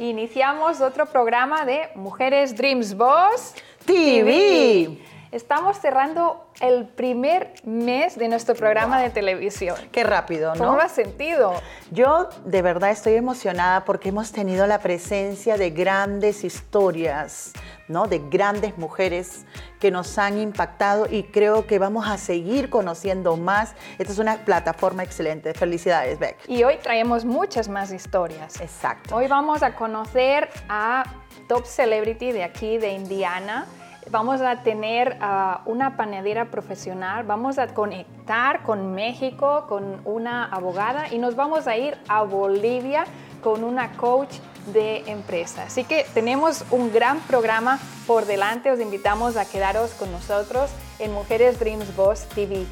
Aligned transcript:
Iniciamos 0.00 0.80
otro 0.80 1.04
programa 1.04 1.66
de 1.66 1.90
Mujeres 1.94 2.56
Dreams 2.56 2.94
Boss 2.96 3.54
TV. 3.84 4.98
Estamos 5.30 5.76
cerrando 5.76 6.42
el 6.60 6.86
primer 6.86 7.54
mes 7.64 8.16
de 8.16 8.28
nuestro 8.28 8.54
programa 8.54 9.00
de 9.00 9.10
televisión. 9.10 9.76
Qué 9.90 10.04
rápido, 10.04 10.54
¿no? 10.54 10.66
¿Cómo 10.66 10.78
has 10.80 10.92
sentido? 10.92 11.54
Yo 11.90 12.28
de 12.44 12.62
verdad 12.62 12.90
estoy 12.90 13.14
emocionada 13.14 13.84
porque 13.84 14.10
hemos 14.10 14.30
tenido 14.30 14.66
la 14.66 14.78
presencia 14.78 15.56
de 15.56 15.70
grandes 15.70 16.44
historias, 16.44 17.52
¿no? 17.88 18.06
De 18.06 18.18
grandes 18.18 18.76
mujeres 18.76 19.46
que 19.80 19.90
nos 19.90 20.18
han 20.18 20.38
impactado 20.38 21.06
y 21.10 21.24
creo 21.24 21.66
que 21.66 21.78
vamos 21.78 22.06
a 22.06 22.18
seguir 22.18 22.68
conociendo 22.68 23.36
más. 23.38 23.74
Esta 23.98 24.12
es 24.12 24.18
una 24.18 24.44
plataforma 24.44 25.02
excelente. 25.02 25.54
Felicidades, 25.54 26.18
Beck. 26.18 26.36
Y 26.46 26.62
hoy 26.64 26.76
traemos 26.76 27.24
muchas 27.24 27.68
más 27.68 27.90
historias. 27.90 28.60
Exacto. 28.60 29.16
Hoy 29.16 29.26
vamos 29.28 29.62
a 29.62 29.74
conocer 29.74 30.50
a 30.68 31.04
Top 31.48 31.64
Celebrity 31.64 32.32
de 32.32 32.44
aquí, 32.44 32.76
de 32.76 32.92
Indiana 32.92 33.66
vamos 34.10 34.40
a 34.40 34.62
tener 34.62 35.18
uh, 35.20 35.70
una 35.70 35.96
panadera 35.96 36.46
profesional, 36.46 37.24
vamos 37.24 37.58
a 37.58 37.68
conectar 37.68 38.62
con 38.62 38.92
México, 38.94 39.66
con 39.68 40.00
una 40.04 40.44
abogada 40.46 41.12
y 41.12 41.18
nos 41.18 41.36
vamos 41.36 41.66
a 41.66 41.76
ir 41.76 41.96
a 42.08 42.22
Bolivia 42.22 43.04
con 43.42 43.64
una 43.64 43.92
coach 43.92 44.34
de 44.72 45.04
empresa. 45.06 45.64
Así 45.64 45.84
que 45.84 46.06
tenemos 46.12 46.64
un 46.70 46.92
gran 46.92 47.20
programa 47.20 47.78
por 48.06 48.26
delante, 48.26 48.70
os 48.70 48.80
invitamos 48.80 49.36
a 49.36 49.44
quedaros 49.44 49.92
con 49.92 50.10
nosotros 50.12 50.70
en 50.98 51.12
Mujeres 51.12 51.58
Dreams 51.58 51.94
Boss 51.96 52.26
TV. 52.34 52.66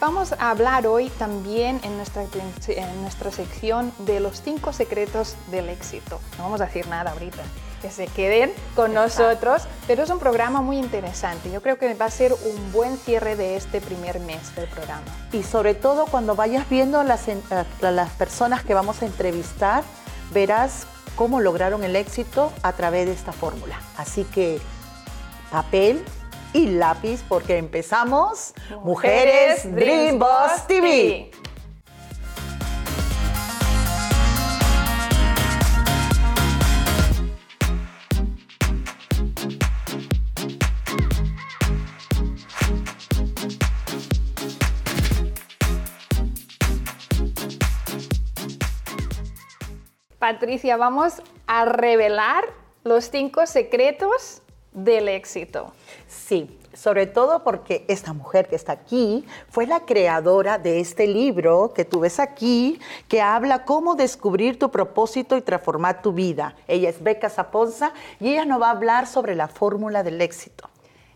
Vamos 0.00 0.32
a 0.32 0.50
hablar 0.50 0.86
hoy 0.86 1.08
también 1.10 1.80
en 1.82 1.96
nuestra, 1.96 2.22
en 2.22 3.02
nuestra 3.02 3.32
sección 3.32 3.92
de 3.98 4.20
los 4.20 4.40
cinco 4.40 4.72
secretos 4.72 5.34
del 5.50 5.68
éxito. 5.68 6.20
No 6.38 6.44
vamos 6.44 6.60
a 6.60 6.66
decir 6.66 6.86
nada 6.86 7.10
ahorita 7.10 7.42
que 7.80 7.90
se 7.90 8.06
queden 8.06 8.52
con 8.76 8.94
nosotros, 8.94 9.62
pero 9.88 10.04
es 10.04 10.10
un 10.10 10.20
programa 10.20 10.60
muy 10.60 10.78
interesante. 10.78 11.50
Yo 11.50 11.60
creo 11.62 11.78
que 11.78 11.94
va 11.94 12.04
a 12.04 12.10
ser 12.10 12.32
un 12.32 12.72
buen 12.72 12.96
cierre 12.96 13.34
de 13.34 13.56
este 13.56 13.80
primer 13.80 14.20
mes 14.20 14.54
del 14.54 14.68
programa. 14.68 15.02
Y 15.32 15.42
sobre 15.42 15.74
todo 15.74 16.06
cuando 16.06 16.36
vayas 16.36 16.68
viendo 16.70 17.02
las, 17.02 17.26
las 17.80 18.10
personas 18.10 18.62
que 18.62 18.74
vamos 18.74 19.02
a 19.02 19.06
entrevistar, 19.06 19.82
verás 20.32 20.86
cómo 21.16 21.40
lograron 21.40 21.82
el 21.82 21.96
éxito 21.96 22.52
a 22.62 22.72
través 22.72 23.06
de 23.06 23.12
esta 23.14 23.32
fórmula. 23.32 23.80
Así 23.96 24.22
que 24.22 24.60
papel 25.50 26.04
y 26.52 26.66
lápiz 26.66 27.22
porque 27.28 27.56
empezamos 27.56 28.54
Mujeres, 28.82 29.74
Dream 29.74 30.18
Boss 30.18 30.66
TV. 30.66 31.30
Patricia, 50.18 50.76
vamos 50.76 51.20
a 51.48 51.64
revelar 51.64 52.44
los 52.84 53.10
cinco 53.10 53.44
secretos 53.46 54.42
del 54.72 55.08
éxito. 55.08 55.72
Sí, 56.08 56.58
sobre 56.72 57.06
todo 57.06 57.44
porque 57.44 57.84
esta 57.88 58.12
mujer 58.12 58.48
que 58.48 58.56
está 58.56 58.72
aquí 58.72 59.26
fue 59.48 59.66
la 59.66 59.80
creadora 59.80 60.58
de 60.58 60.80
este 60.80 61.06
libro 61.06 61.72
que 61.74 61.84
tú 61.84 62.00
ves 62.00 62.18
aquí, 62.18 62.80
que 63.08 63.20
habla 63.20 63.64
cómo 63.64 63.94
descubrir 63.94 64.58
tu 64.58 64.70
propósito 64.70 65.36
y 65.36 65.42
transformar 65.42 66.02
tu 66.02 66.12
vida. 66.12 66.54
Ella 66.66 66.88
es 66.88 67.02
Beca 67.02 67.28
Zaponza 67.28 67.92
y 68.20 68.30
ella 68.30 68.44
nos 68.44 68.60
va 68.60 68.68
a 68.68 68.72
hablar 68.72 69.06
sobre 69.06 69.34
la 69.34 69.48
fórmula 69.48 70.02
del 70.02 70.20
éxito. 70.20 70.68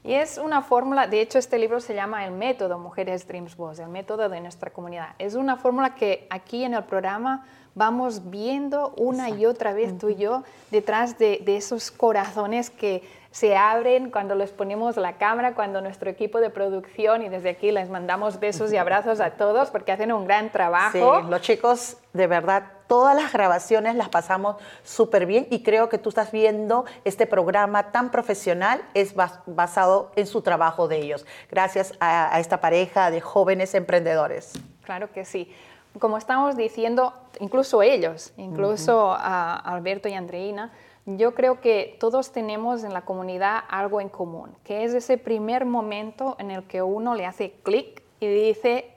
Y 0.06 0.14
es 0.14 0.38
una 0.38 0.62
fórmula, 0.62 1.08
de 1.08 1.20
hecho 1.20 1.36
este 1.36 1.58
libro 1.58 1.80
se 1.80 1.92
llama 1.92 2.24
El 2.24 2.30
método 2.30 2.78
Mujeres 2.78 3.26
Dreams 3.26 3.56
Boss, 3.56 3.80
el 3.80 3.88
método 3.88 4.28
de 4.28 4.40
nuestra 4.40 4.70
comunidad. 4.70 5.08
Es 5.18 5.34
una 5.34 5.56
fórmula 5.56 5.96
que 5.96 6.28
aquí 6.30 6.62
en 6.62 6.74
el 6.74 6.84
programa 6.84 7.44
vamos 7.74 8.30
viendo 8.30 8.94
una 8.96 9.30
y 9.30 9.46
otra 9.46 9.72
vez 9.74 9.98
tú 9.98 10.08
y 10.08 10.14
yo 10.14 10.44
detrás 10.70 11.18
de, 11.18 11.42
esos 11.46 11.90
corazones 11.90 12.70
que 12.70 13.02
se 13.36 13.54
abren 13.54 14.10
cuando 14.10 14.34
les 14.34 14.50
ponemos 14.50 14.96
la 14.96 15.18
cámara, 15.18 15.54
cuando 15.54 15.82
nuestro 15.82 16.08
equipo 16.08 16.40
de 16.40 16.48
producción, 16.48 17.20
y 17.20 17.28
desde 17.28 17.50
aquí 17.50 17.70
les 17.70 17.90
mandamos 17.90 18.40
besos 18.40 18.72
y 18.72 18.78
abrazos 18.78 19.20
a 19.20 19.32
todos 19.32 19.68
porque 19.68 19.92
hacen 19.92 20.10
un 20.10 20.24
gran 20.24 20.48
trabajo. 20.48 21.20
Sí, 21.20 21.28
los 21.28 21.42
chicos, 21.42 21.98
de 22.14 22.28
verdad, 22.28 22.62
todas 22.86 23.14
las 23.14 23.34
grabaciones 23.34 23.94
las 23.94 24.08
pasamos 24.08 24.56
súper 24.84 25.26
bien 25.26 25.46
y 25.50 25.62
creo 25.62 25.90
que 25.90 25.98
tú 25.98 26.08
estás 26.08 26.32
viendo 26.32 26.86
este 27.04 27.26
programa 27.26 27.92
tan 27.92 28.10
profesional, 28.10 28.80
es 28.94 29.14
basado 29.14 30.12
en 30.16 30.26
su 30.26 30.40
trabajo 30.40 30.88
de 30.88 30.96
ellos, 30.96 31.26
gracias 31.50 31.92
a 32.00 32.40
esta 32.40 32.62
pareja 32.62 33.10
de 33.10 33.20
jóvenes 33.20 33.74
emprendedores. 33.74 34.54
Claro 34.82 35.12
que 35.12 35.26
sí 35.26 35.52
como 35.98 36.18
estamos 36.18 36.58
diciendo, 36.58 37.14
incluso 37.40 37.82
ellos, 37.82 38.34
incluso 38.36 39.14
a 39.18 39.56
Alberto 39.56 40.10
y 40.10 40.12
Andreina, 40.12 40.70
yo 41.06 41.34
creo 41.34 41.60
que 41.60 41.96
todos 42.00 42.32
tenemos 42.32 42.82
en 42.82 42.92
la 42.92 43.02
comunidad 43.02 43.60
algo 43.68 44.00
en 44.00 44.08
común, 44.08 44.50
que 44.64 44.82
es 44.82 44.92
ese 44.92 45.18
primer 45.18 45.64
momento 45.64 46.34
en 46.40 46.50
el 46.50 46.64
que 46.64 46.82
uno 46.82 47.14
le 47.14 47.26
hace 47.26 47.52
clic 47.62 48.02
y 48.18 48.26
dice, 48.26 48.90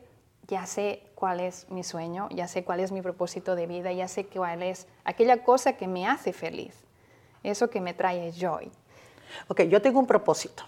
ya 0.48 0.66
sé 0.66 1.04
cuál 1.14 1.40
es 1.40 1.70
mi 1.70 1.84
sueño, 1.84 2.28
ya 2.32 2.48
sé 2.48 2.64
cuál 2.64 2.80
es 2.80 2.92
mi 2.92 3.04
propósito 3.04 3.56
de 3.56 3.68
vida, 3.68 3.92
ya 3.92 4.08
sé 4.08 4.26
cuál 4.26 4.64
es 4.64 4.88
aquella 5.04 5.44
cosa 5.44 5.74
que 5.74 5.88
me 5.88 6.08
hace 6.08 6.34
feliz, 6.34 6.74
eso 7.44 7.70
que 7.70 7.80
me 7.80 7.94
trae 7.94 8.32
joy. 8.32 8.72
Ok, 9.48 9.62
yo 9.64 9.80
tengo 9.80 10.00
un 10.00 10.08
propósito. 10.08 10.64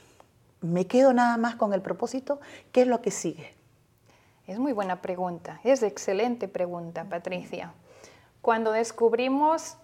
¿Me 0.62 0.86
quedo 0.86 1.12
nada 1.12 1.38
más 1.38 1.56
con 1.56 1.74
el 1.74 1.82
propósito? 1.82 2.40
¿Qué 2.72 2.82
es 2.82 2.88
lo 2.88 3.02
que 3.02 3.10
sigue? 3.10 3.56
Es 4.46 4.60
muy 4.60 4.74
buena 4.74 5.02
pregunta, 5.02 5.60
es 5.64 5.82
excelente 5.82 6.48
pregunta, 6.48 7.06
Patricia. 7.06 7.74
Cuando 8.42 8.72
descubrimos 8.72 9.78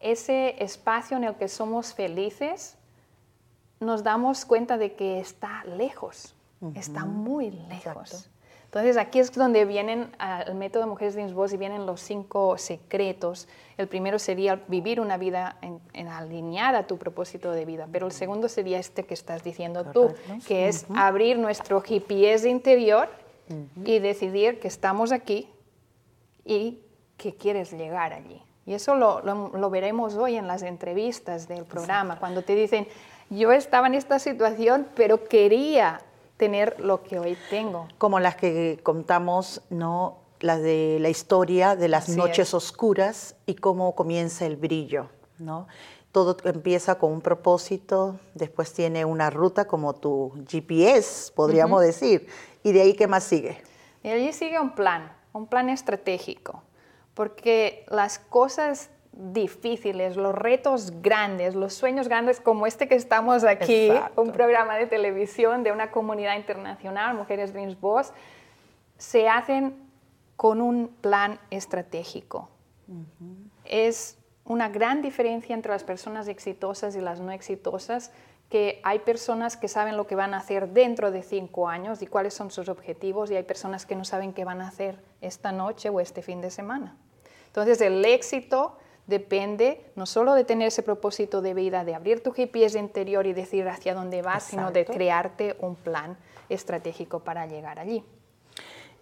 ese 0.00 0.62
espacio 0.62 1.16
en 1.16 1.24
el 1.24 1.34
que 1.36 1.48
somos 1.48 1.94
felices, 1.94 2.76
nos 3.78 4.02
damos 4.02 4.44
cuenta 4.44 4.78
de 4.78 4.94
que 4.94 5.20
está 5.20 5.64
lejos, 5.64 6.34
está 6.74 7.04
muy 7.04 7.50
lejos. 7.50 8.28
Entonces 8.70 8.98
aquí 8.98 9.18
es 9.18 9.32
donde 9.32 9.64
vienen 9.64 10.12
el 10.46 10.54
método 10.54 10.86
Mujeres 10.86 11.16
de 11.16 11.26
Voz 11.32 11.52
y 11.52 11.56
vienen 11.56 11.86
los 11.86 12.00
cinco 12.00 12.56
secretos. 12.56 13.48
El 13.76 13.88
primero 13.88 14.20
sería 14.20 14.62
vivir 14.68 15.00
una 15.00 15.16
vida 15.16 15.56
en, 15.60 16.08
alineada 16.08 16.78
a 16.78 16.86
tu 16.86 16.96
propósito 16.96 17.50
de 17.50 17.64
vida, 17.64 17.88
pero 17.90 18.06
el 18.06 18.12
segundo 18.12 18.48
sería 18.48 18.78
este 18.78 19.02
que 19.02 19.14
estás 19.14 19.42
diciendo 19.42 19.86
tú, 19.86 20.14
que 20.46 20.68
es 20.68 20.86
abrir 20.94 21.36
nuestro 21.36 21.80
GPS 21.80 22.48
interior 22.48 23.08
y 23.84 23.98
decidir 23.98 24.60
que 24.60 24.68
estamos 24.68 25.10
aquí 25.10 25.48
y 26.44 26.78
que 27.16 27.34
quieres 27.34 27.72
llegar 27.72 28.12
allí. 28.12 28.40
Y 28.70 28.74
eso 28.74 28.94
lo, 28.94 29.20
lo, 29.20 29.68
veremos 29.68 30.14
hoy 30.14 30.36
en 30.36 30.46
las 30.46 30.62
entrevistas 30.62 31.48
del 31.48 31.64
programa, 31.64 32.20
cuando 32.20 32.42
te 32.42 32.54
dicen, 32.54 32.86
yo 33.28 33.50
estaba 33.50 33.88
en 33.88 33.94
esta 33.94 34.20
situación, 34.20 34.86
pero 34.94 35.24
quería 35.24 36.02
tener 36.36 36.78
lo 36.78 37.02
que 37.02 37.18
hoy 37.18 37.36
tengo. 37.50 37.88
Como 37.98 38.20
las 38.20 38.36
que 38.36 38.78
contamos, 38.84 39.60
¿no? 39.70 40.18
Las 40.38 40.62
de 40.62 40.98
la 41.00 41.08
historia 41.08 41.74
de 41.74 41.88
las 41.88 42.10
noches 42.10 42.54
oscuras 42.54 43.34
y 43.44 43.56
cómo 43.56 43.96
comienza 43.96 44.46
el 44.46 44.54
brillo, 44.54 45.08
¿no? 45.38 45.66
Todo 46.12 46.36
empieza 46.44 46.96
con 46.96 47.10
un 47.10 47.22
propósito, 47.22 48.20
después 48.34 48.72
tiene 48.72 49.04
una 49.04 49.30
ruta 49.30 49.64
como 49.64 49.94
tu 49.94 50.32
GPS, 50.48 51.32
podríamos 51.32 51.82
decir, 51.82 52.28
¿Y 52.62 52.70
de 52.70 52.82
ahí 52.82 52.94
qué 52.94 53.08
más 53.08 53.24
sigue? 53.24 53.60
Y 54.04 54.10
allí 54.10 54.32
sigue 54.32 54.60
un 54.60 54.76
plan, 54.76 55.12
un 55.32 55.48
plan 55.48 55.68
estratégico, 55.70 56.62
porque 57.20 57.84
las 57.90 58.18
cosas 58.18 58.88
difíciles, 59.12 60.16
los 60.16 60.34
retos 60.34 61.02
grandes, 61.02 61.54
los 61.54 61.74
sueños 61.74 62.08
grandes 62.08 62.40
como 62.40 62.66
este 62.66 62.88
que 62.88 62.94
estamos 62.94 63.44
aquí, 63.44 63.90
un 64.16 64.32
programa 64.32 64.76
de 64.76 64.86
televisión 64.86 65.62
de 65.62 65.70
una 65.70 65.90
comunidad 65.90 66.36
internacional, 66.36 67.14
Mujeres 67.14 67.52
Dreams 67.52 67.78
Boss, 67.78 68.14
se 68.96 69.28
hacen 69.28 69.76
con 70.34 70.62
un 70.62 70.88
plan 70.88 71.38
estratégico. 71.50 72.48
Es 73.66 74.16
una 74.46 74.70
gran 74.70 75.02
diferencia 75.02 75.52
entre 75.52 75.72
las 75.72 75.84
personas 75.84 76.26
exitosas 76.26 76.96
y 76.96 77.02
las 77.02 77.20
no 77.20 77.32
exitosas 77.32 78.12
que 78.48 78.80
hay 78.82 79.00
personas 79.00 79.58
que 79.58 79.68
saben 79.68 79.98
lo 79.98 80.06
que 80.06 80.14
van 80.14 80.32
a 80.32 80.38
hacer 80.38 80.70
dentro 80.70 81.10
de 81.10 81.22
cinco 81.22 81.68
años 81.68 82.00
y 82.00 82.06
cuáles 82.06 82.32
son 82.32 82.50
sus 82.50 82.70
objetivos 82.70 83.30
y 83.30 83.36
hay 83.36 83.42
personas 83.42 83.84
que 83.84 83.94
no 83.94 84.06
saben 84.06 84.32
qué 84.32 84.46
van 84.46 84.62
a 84.62 84.68
hacer 84.68 84.98
esta 85.20 85.52
noche 85.52 85.90
o 85.90 86.00
este 86.00 86.22
fin 86.22 86.40
de 86.40 86.50
semana. 86.50 86.96
Entonces 87.50 87.80
el 87.80 88.04
éxito 88.04 88.76
depende 89.06 89.84
no 89.96 90.06
solo 90.06 90.34
de 90.34 90.44
tener 90.44 90.68
ese 90.68 90.82
propósito 90.82 91.42
de 91.42 91.52
vida, 91.52 91.84
de 91.84 91.94
abrir 91.94 92.22
tu 92.22 92.32
GPS 92.32 92.78
interior 92.78 93.26
y 93.26 93.32
decir 93.32 93.68
hacia 93.68 93.92
dónde 93.92 94.22
vas, 94.22 94.44
sino 94.44 94.70
de 94.70 94.84
crearte 94.86 95.56
un 95.58 95.74
plan 95.74 96.16
estratégico 96.48 97.20
para 97.20 97.46
llegar 97.46 97.80
allí. 97.80 98.04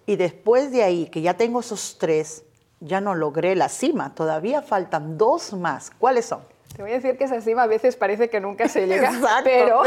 Y 0.07 0.17
después 0.17 0.73
de 0.73 0.83
ahí, 0.83 1.07
que 1.07 1.21
ya 1.21 1.35
tengo 1.35 1.61
esos 1.61 1.99
tres, 1.99 2.45
ya 2.81 3.01
no 3.03 3.15
logré 3.15 3.55
la 3.55 3.69
cima, 3.69 4.15
todavía 4.15 4.63
faltan 4.63 5.19
dos 5.19 5.53
más. 5.53 5.91
¿Cuáles 5.91 6.25
son? 6.25 6.41
Te 6.75 6.83
voy 6.83 6.93
a 6.93 6.95
decir 6.95 7.19
que 7.19 7.25
esa 7.25 7.41
cima 7.43 7.65
a 7.65 7.67
veces 7.67 7.97
parece 7.97 8.31
que 8.31 8.41
nunca 8.41 8.69
se 8.69 8.87
llega, 8.87 9.11
pero, 9.45 9.83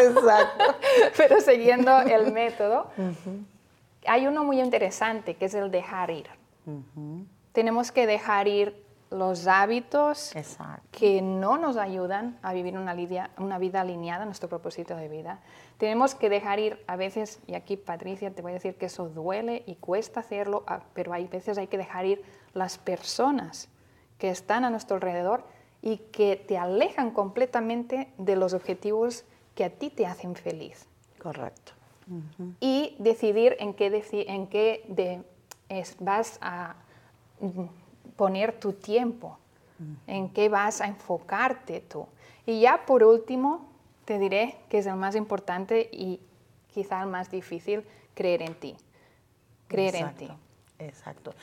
pero 1.17 1.41
siguiendo 1.41 1.99
el 2.01 2.31
método, 2.31 2.87
hay 4.05 4.27
uno 4.27 4.43
muy 4.43 4.59
interesante 4.59 5.35
que 5.35 5.45
es 5.45 5.53
el 5.55 5.71
dejar 5.71 6.11
ir. 6.11 6.27
Tenemos 7.51 7.91
que 7.91 8.07
dejar 8.07 8.47
ir 8.47 8.81
los 9.11 9.45
hábitos 9.47 10.33
que 10.91 11.21
no 11.21 11.57
nos 11.57 11.75
ayudan 11.75 12.39
a 12.41 12.53
vivir 12.53 12.77
una, 12.77 12.95
una, 13.37 13.59
vida 13.59 13.81
alineada 13.81 14.23
a 14.23 14.25
nuestro 14.25 14.47
propósito 14.47 14.95
de 14.95 15.09
vida. 15.09 15.41
Tenemos 15.77 16.15
que 16.15 16.29
dejar 16.29 16.59
ir 16.59 16.81
a 16.87 16.95
veces, 16.95 17.41
y 17.45 17.55
aquí 17.55 17.75
Patricia 17.75 18.33
te 18.33 18.41
voy 18.41 18.51
a 18.51 18.55
decir 18.55 18.75
que 18.75 18.85
eso 18.85 19.09
duele 19.09 19.63
y 19.67 19.75
cuesta 19.75 20.21
hacerlo, 20.21 20.63
ah, 20.65 20.81
pero 20.93 21.11
hay 21.11 21.27
veces 21.27 21.57
hay 21.57 21.67
que 21.67 21.77
dejar 21.77 22.05
ir 22.05 22.23
las 22.53 22.77
personas 22.77 23.67
que 24.17 24.29
están 24.29 24.63
a 24.63 24.69
nuestro 24.69 24.95
alrededor 24.95 25.43
y 25.81 25.97
que 25.97 26.37
te 26.37 26.57
alejan 26.57 27.11
completamente 27.11 28.13
de 28.17 28.35
los 28.37 28.53
objetivos 28.53 29.25
que 29.55 29.65
a 29.65 29.69
ti 29.71 29.89
te 29.89 30.05
hacen 30.05 30.35
feliz. 30.35 30.87
Correcto. 31.21 31.73
Y 32.59 32.95
decidir 32.99 33.55
en 33.59 33.73
qué, 33.73 34.25
en 34.27 34.47
qué 34.47 35.23
vas 35.99 36.37
a 36.41 36.75
poner 38.15 38.59
tu 38.59 38.73
tiempo, 38.73 39.37
en 40.07 40.29
qué 40.29 40.47
vas 40.49 40.81
a 40.81 40.87
enfocarte 40.87 41.81
tú. 41.81 42.07
Y 42.45 42.61
ya 42.61 42.85
por 42.85 43.03
último, 43.03 43.69
te 44.05 44.19
diré 44.19 44.57
que 44.69 44.79
es 44.79 44.85
el 44.85 44.95
más 44.95 45.15
importante 45.15 45.89
y 45.91 46.19
quizá 46.73 47.01
el 47.01 47.07
más 47.07 47.31
difícil, 47.31 47.83
creer 48.13 48.41
en 48.43 48.55
ti. 48.55 48.75
Creer 49.67 49.95
en 49.95 50.15
ti. 50.15 50.29
Exacto. 50.79 51.33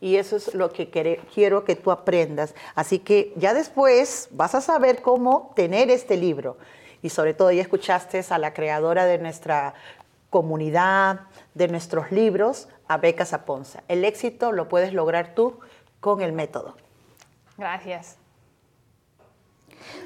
Y 0.00 0.16
eso 0.16 0.36
es 0.36 0.54
lo 0.54 0.72
que 0.72 0.90
quiero 0.90 1.64
que 1.64 1.76
tú 1.76 1.90
aprendas. 1.90 2.54
Así 2.74 2.98
que 2.98 3.32
ya 3.36 3.54
después 3.54 4.28
vas 4.32 4.54
a 4.54 4.60
saber 4.60 5.02
cómo 5.02 5.52
tener 5.54 5.90
este 5.90 6.16
libro. 6.16 6.56
Y 7.00 7.10
sobre 7.10 7.32
todo 7.32 7.52
ya 7.52 7.62
escuchaste 7.62 8.24
a 8.28 8.38
la 8.38 8.52
creadora 8.52 9.06
de 9.06 9.18
nuestra 9.18 9.74
comunidad, 10.30 11.20
de 11.58 11.68
nuestros 11.68 12.10
libros, 12.12 12.68
a 12.86 12.96
Beca 12.96 13.26
Saponza. 13.26 13.82
El 13.88 14.04
éxito 14.04 14.52
lo 14.52 14.68
puedes 14.68 14.94
lograr 14.94 15.34
tú 15.34 15.60
con 16.00 16.22
el 16.22 16.32
método. 16.32 16.76
Gracias. 17.58 18.16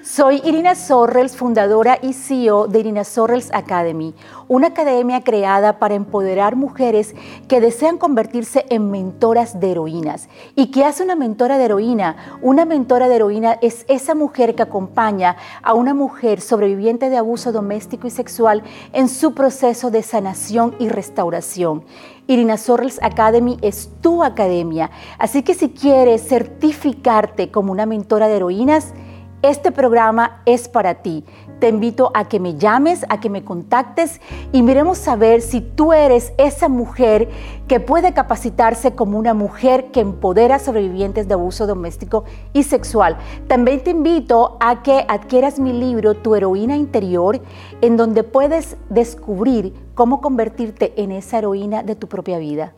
Soy 0.03 0.43
Irina 0.45 0.75
Sorrels, 0.75 1.37
fundadora 1.37 1.97
y 2.03 2.13
CEO 2.13 2.67
de 2.67 2.81
Irina 2.81 3.05
Sorrels 3.05 3.51
Academy, 3.55 4.15
una 4.49 4.67
academia 4.69 5.23
creada 5.23 5.79
para 5.79 5.95
empoderar 5.95 6.57
mujeres 6.57 7.15
que 7.47 7.61
desean 7.61 7.99
convertirse 7.99 8.67
en 8.69 8.91
mentoras 8.91 9.61
de 9.61 9.71
heroínas. 9.71 10.29
¿Y 10.57 10.73
qué 10.73 10.85
hace 10.85 11.05
una 11.05 11.15
mentora 11.15 11.57
de 11.57 11.67
heroína? 11.67 12.17
Una 12.43 12.65
mentora 12.65 13.09
de 13.09 13.15
heroína 13.15 13.59
es 13.63 13.85
esa 13.89 14.17
mujer 14.17 14.57
que 14.57 14.63
acompaña 14.63 15.37
a 15.63 15.73
una 15.75 15.95
mujer 15.95 16.41
sobreviviente 16.41 17.09
de 17.09 17.17
abuso 17.17 17.53
doméstico 17.53 18.09
y 18.09 18.11
sexual 18.11 18.65
en 18.93 19.09
su 19.09 19.35
proceso 19.35 19.93
de 19.93 20.03
sanación 20.03 20.75
y 20.81 20.89
restauración. 20.89 21.85
Irina 22.27 22.57
Sorrels 22.57 22.99
Academy 23.03 23.57
es 23.63 23.89
tu 24.01 24.25
academia, 24.25 24.91
así 25.19 25.43
que 25.43 25.55
si 25.55 25.71
quieres 25.71 26.27
certificarte 26.27 27.53
como 27.53 27.71
una 27.71 27.87
mentora 27.87 28.27
de 28.27 28.37
heroínas, 28.37 28.95
este 29.43 29.73
programa 29.73 30.43
es 30.47 30.69
para 30.69 31.03
ti. 31.03 31.25
Te 31.59 31.69
invito 31.69 32.11
a 32.15 32.29
que 32.29 32.41
me 32.41 32.57
llames, 32.57 33.05
a 33.09 33.21
que 33.21 33.31
me 33.31 33.45
contactes 33.45 34.21
y 34.53 34.63
miremos 34.63 35.07
a 35.07 35.17
ver 35.17 35.43
si 35.43 35.61
tú 35.61 35.93
eres 35.93 36.33
esa 36.39 36.69
mujer 36.69 37.29
que 37.69 37.79
puede 37.79 38.15
capacitarse 38.15 38.95
como 38.95 39.19
una 39.19 39.35
mujer 39.35 39.93
que 39.93 40.01
empodera 40.01 40.57
a 40.57 40.59
sobrevivientes 40.59 41.29
de 41.29 41.35
abuso 41.35 41.67
doméstico 41.67 42.25
y 42.53 42.65
sexual. 42.65 43.17
También 43.47 43.83
te 43.85 43.91
invito 43.91 44.57
a 44.61 44.83
que 44.83 45.05
adquieras 45.09 45.59
mi 45.59 45.73
libro 45.73 46.15
Tu 46.15 46.35
heroína 46.35 46.77
interior, 46.77 47.41
en 47.81 47.97
donde 47.97 48.25
puedes 48.25 48.77
descubrir 48.91 49.73
cómo 49.95 50.21
convertirte 50.21 51.01
en 51.01 51.13
esa 51.13 51.39
heroína 51.39 51.83
de 51.83 51.95
tu 51.95 52.09
propia 52.09 52.39
vida. 52.39 52.75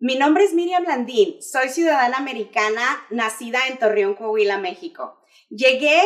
Mi 0.00 0.14
nombre 0.14 0.44
es 0.44 0.54
Miriam 0.54 0.84
Landín, 0.84 1.42
soy 1.42 1.70
ciudadana 1.70 2.18
americana 2.18 3.04
nacida 3.10 3.66
en 3.66 3.78
Torreón, 3.78 4.14
Coahuila, 4.14 4.56
México. 4.56 5.18
Llegué 5.50 6.00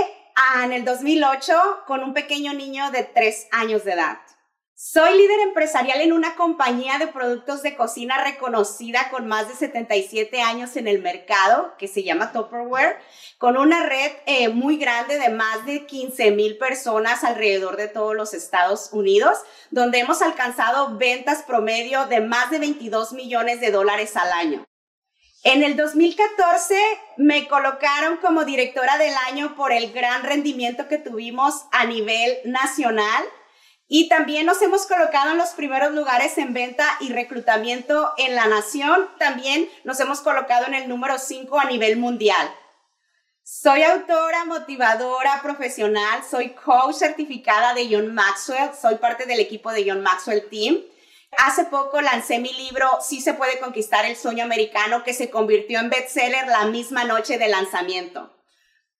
en 0.65 0.73
el 0.73 0.87
2008 0.87 1.53
con 1.87 2.03
un 2.03 2.15
pequeño 2.15 2.55
niño 2.55 2.91
de 2.91 3.03
tres 3.03 3.49
años 3.53 3.85
de 3.85 3.93
edad. 3.93 4.17
Soy 4.84 5.17
líder 5.17 5.38
empresarial 5.38 6.00
en 6.00 6.12
una 6.12 6.34
compañía 6.34 6.99
de 6.99 7.06
productos 7.06 7.62
de 7.62 7.76
cocina 7.76 8.25
reconocida 8.25 9.11
con 9.11 9.29
más 9.29 9.46
de 9.46 9.55
77 9.55 10.43
años 10.43 10.75
en 10.75 10.88
el 10.88 11.00
mercado, 11.00 11.76
que 11.79 11.87
se 11.87 12.02
llama 12.02 12.32
Tupperware, 12.32 12.96
con 13.38 13.56
una 13.56 13.87
red 13.87 14.11
eh, 14.26 14.49
muy 14.49 14.79
grande 14.79 15.20
de 15.20 15.29
más 15.29 15.64
de 15.67 15.87
15 15.87 16.32
mil 16.32 16.58
personas 16.58 17.23
alrededor 17.23 17.76
de 17.76 17.87
todos 17.87 18.17
los 18.17 18.34
Estados 18.34 18.93
Unidos, 18.93 19.38
donde 19.70 20.00
hemos 20.00 20.20
alcanzado 20.20 20.99
ventas 20.99 21.44
promedio 21.44 22.06
de 22.06 22.20
más 22.20 22.50
de 22.50 22.58
22 22.58 23.12
millones 23.12 23.61
de 23.61 23.70
dólares 23.70 24.17
al 24.17 24.32
año. 24.32 24.64
En 25.44 25.62
el 25.62 25.76
2014 25.76 26.76
me 27.19 27.46
colocaron 27.46 28.17
como 28.17 28.44
directora 28.44 28.99
del 28.99 29.14
año 29.29 29.55
por 29.55 29.70
el 29.70 29.93
gran 29.93 30.25
rendimiento 30.25 30.88
que 30.88 30.99
tuvimos 30.99 31.67
a 31.70 31.84
nivel 31.84 32.38
nacional 32.46 33.25
y 33.88 34.08
también 34.08 34.46
nos 34.46 34.62
hemos 34.62 34.87
colocado 34.87 35.32
en 35.32 35.38
los 35.38 35.50
primeros 35.50 35.93
lugares 35.93 36.38
en 36.38 36.55
venta 36.55 36.87
y 37.00 37.12
reclutamiento 37.12 38.12
en 38.17 38.34
la 38.34 38.46
nación. 38.46 39.08
También 39.19 39.69
nos 39.84 40.00
hemos 40.00 40.20
colocado 40.20 40.67
en 40.67 40.75
el 40.75 40.88
número 40.88 41.19
5 41.19 41.61
a 41.61 41.67
nivel 41.67 41.99
mundial. 41.99 42.50
Soy 43.44 43.82
autora, 43.82 44.44
motivadora, 44.46 45.43
profesional, 45.43 46.23
soy 46.29 46.50
coach 46.50 46.94
certificada 46.94 47.75
de 47.75 47.88
John 47.90 48.14
Maxwell, 48.14 48.70
soy 48.81 48.94
parte 48.94 49.26
del 49.26 49.40
equipo 49.40 49.73
de 49.73 49.84
John 49.87 50.00
Maxwell 50.00 50.49
Team. 50.49 50.81
Hace 51.38 51.64
poco 51.64 52.00
lancé 52.00 52.38
mi 52.38 52.52
libro 52.52 52.88
Sí 53.00 53.20
se 53.20 53.34
puede 53.34 53.58
conquistar 53.58 54.05
el 54.05 54.17
sueño 54.17 54.44
americano 54.44 55.02
que 55.02 55.12
se 55.12 55.29
convirtió 55.29 55.81
en 55.81 55.90
bestseller 55.90 56.46
la 56.46 56.67
misma 56.67 57.05
noche 57.05 57.37
de 57.37 57.49
lanzamiento 57.49 58.32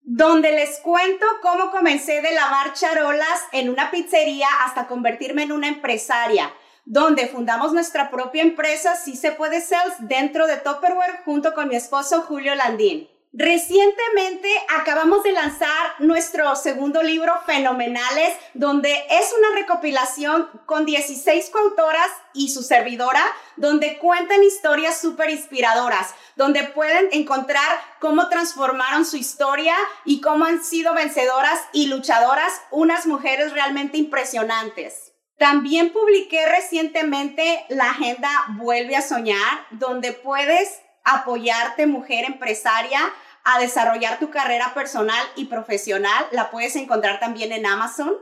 donde 0.05 0.51
les 0.53 0.81
cuento 0.81 1.25
cómo 1.43 1.71
comencé 1.71 2.21
de 2.23 2.35
lavar 2.35 2.73
charolas 2.73 3.41
en 3.53 3.71
una 3.71 3.91
pizzería 3.91 4.49
hasta 4.65 4.87
convertirme 4.87 5.45
en 5.45 5.53
una 5.53 5.69
empresaria, 5.69 6.53
donde 6.85 7.29
fundamos 7.29 7.73
nuestra 7.73 8.11
propia 8.11 8.43
empresa, 8.43 8.97
Si 8.97 9.17
se 9.17 9.33
puede 9.33 9.61
Sales, 9.61 9.95
dentro 10.01 10.47
de 10.47 10.57
Tupperware 10.57 11.23
junto 11.25 11.55
con 11.55 11.69
mi 11.69 11.77
esposo 11.77 12.23
Julio 12.23 12.55
Landín. 12.55 13.12
Recientemente 13.35 14.47
acabamos 14.69 15.23
de 15.23 15.33
lanzar 15.33 15.95
nuestro 16.01 16.55
segundo 16.55 17.03
libro, 17.03 17.33
Fenomenales, 17.47 18.37
donde 18.53 18.93
es 19.09 19.35
una 19.39 19.59
recopilación 19.59 20.51
con 20.67 20.85
16 20.85 21.49
coautoras 21.49 22.11
y 22.35 22.51
su 22.51 22.63
servidora, 22.63 23.23
donde 23.57 23.97
cuentan 23.97 24.43
historias 24.43 25.01
súper 25.01 25.31
inspiradoras, 25.31 26.15
donde 26.37 26.65
pueden 26.65 27.09
encontrar 27.13 27.81
cómo 28.01 28.29
transformaron 28.29 29.07
su 29.07 29.17
historia 29.17 29.77
y 30.05 30.21
cómo 30.21 30.45
han 30.45 30.63
sido 30.63 30.93
vencedoras 30.93 31.59
y 31.73 31.87
luchadoras, 31.87 32.53
unas 32.71 33.07
mujeres 33.07 33.53
realmente 33.53 33.97
impresionantes. 33.97 35.13
También 35.39 35.91
publiqué 35.91 36.45
recientemente 36.45 37.65
la 37.71 37.93
agenda 37.93 38.29
Vuelve 38.59 38.95
a 38.95 39.01
Soñar, 39.01 39.67
donde 39.71 40.13
puedes 40.13 40.83
apoyarte, 41.05 41.87
mujer 41.87 42.25
empresaria, 42.25 43.01
a 43.45 43.59
desarrollar 43.59 44.19
tu 44.19 44.31
carrera 44.31 44.73
personal 44.75 45.25
y 45.37 45.47
profesional. 45.47 46.27
La 46.31 46.51
puedes 46.51 46.77
encontrar 46.77 47.21
también 47.21 47.53
en 47.53 47.67
Amazon. 47.67 48.15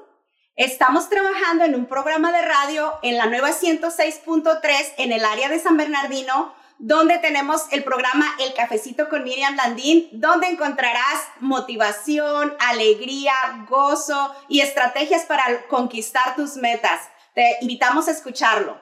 Estamos 0.56 1.08
trabajando 1.08 1.64
en 1.64 1.74
un 1.74 1.86
programa 1.86 2.32
de 2.32 2.42
radio 2.42 2.98
en 3.02 3.16
la 3.16 3.26
nueva 3.26 3.50
106.3 3.50 4.60
en 4.98 5.12
el 5.12 5.24
área 5.24 5.48
de 5.48 5.58
San 5.58 5.76
Bernardino, 5.76 6.54
donde 6.78 7.18
tenemos 7.18 7.66
el 7.72 7.84
programa 7.84 8.26
El 8.38 8.54
Cafecito 8.54 9.08
con 9.08 9.22
Miriam 9.22 9.54
Landín, 9.56 10.08
donde 10.12 10.48
encontrarás 10.48 11.28
motivación, 11.40 12.54
alegría, 12.58 13.32
gozo 13.68 14.34
y 14.48 14.60
estrategias 14.60 15.24
para 15.24 15.66
conquistar 15.68 16.36
tus 16.36 16.56
metas. 16.56 17.08
Te 17.34 17.58
invitamos 17.60 18.08
a 18.08 18.12
escucharlo. 18.12 18.80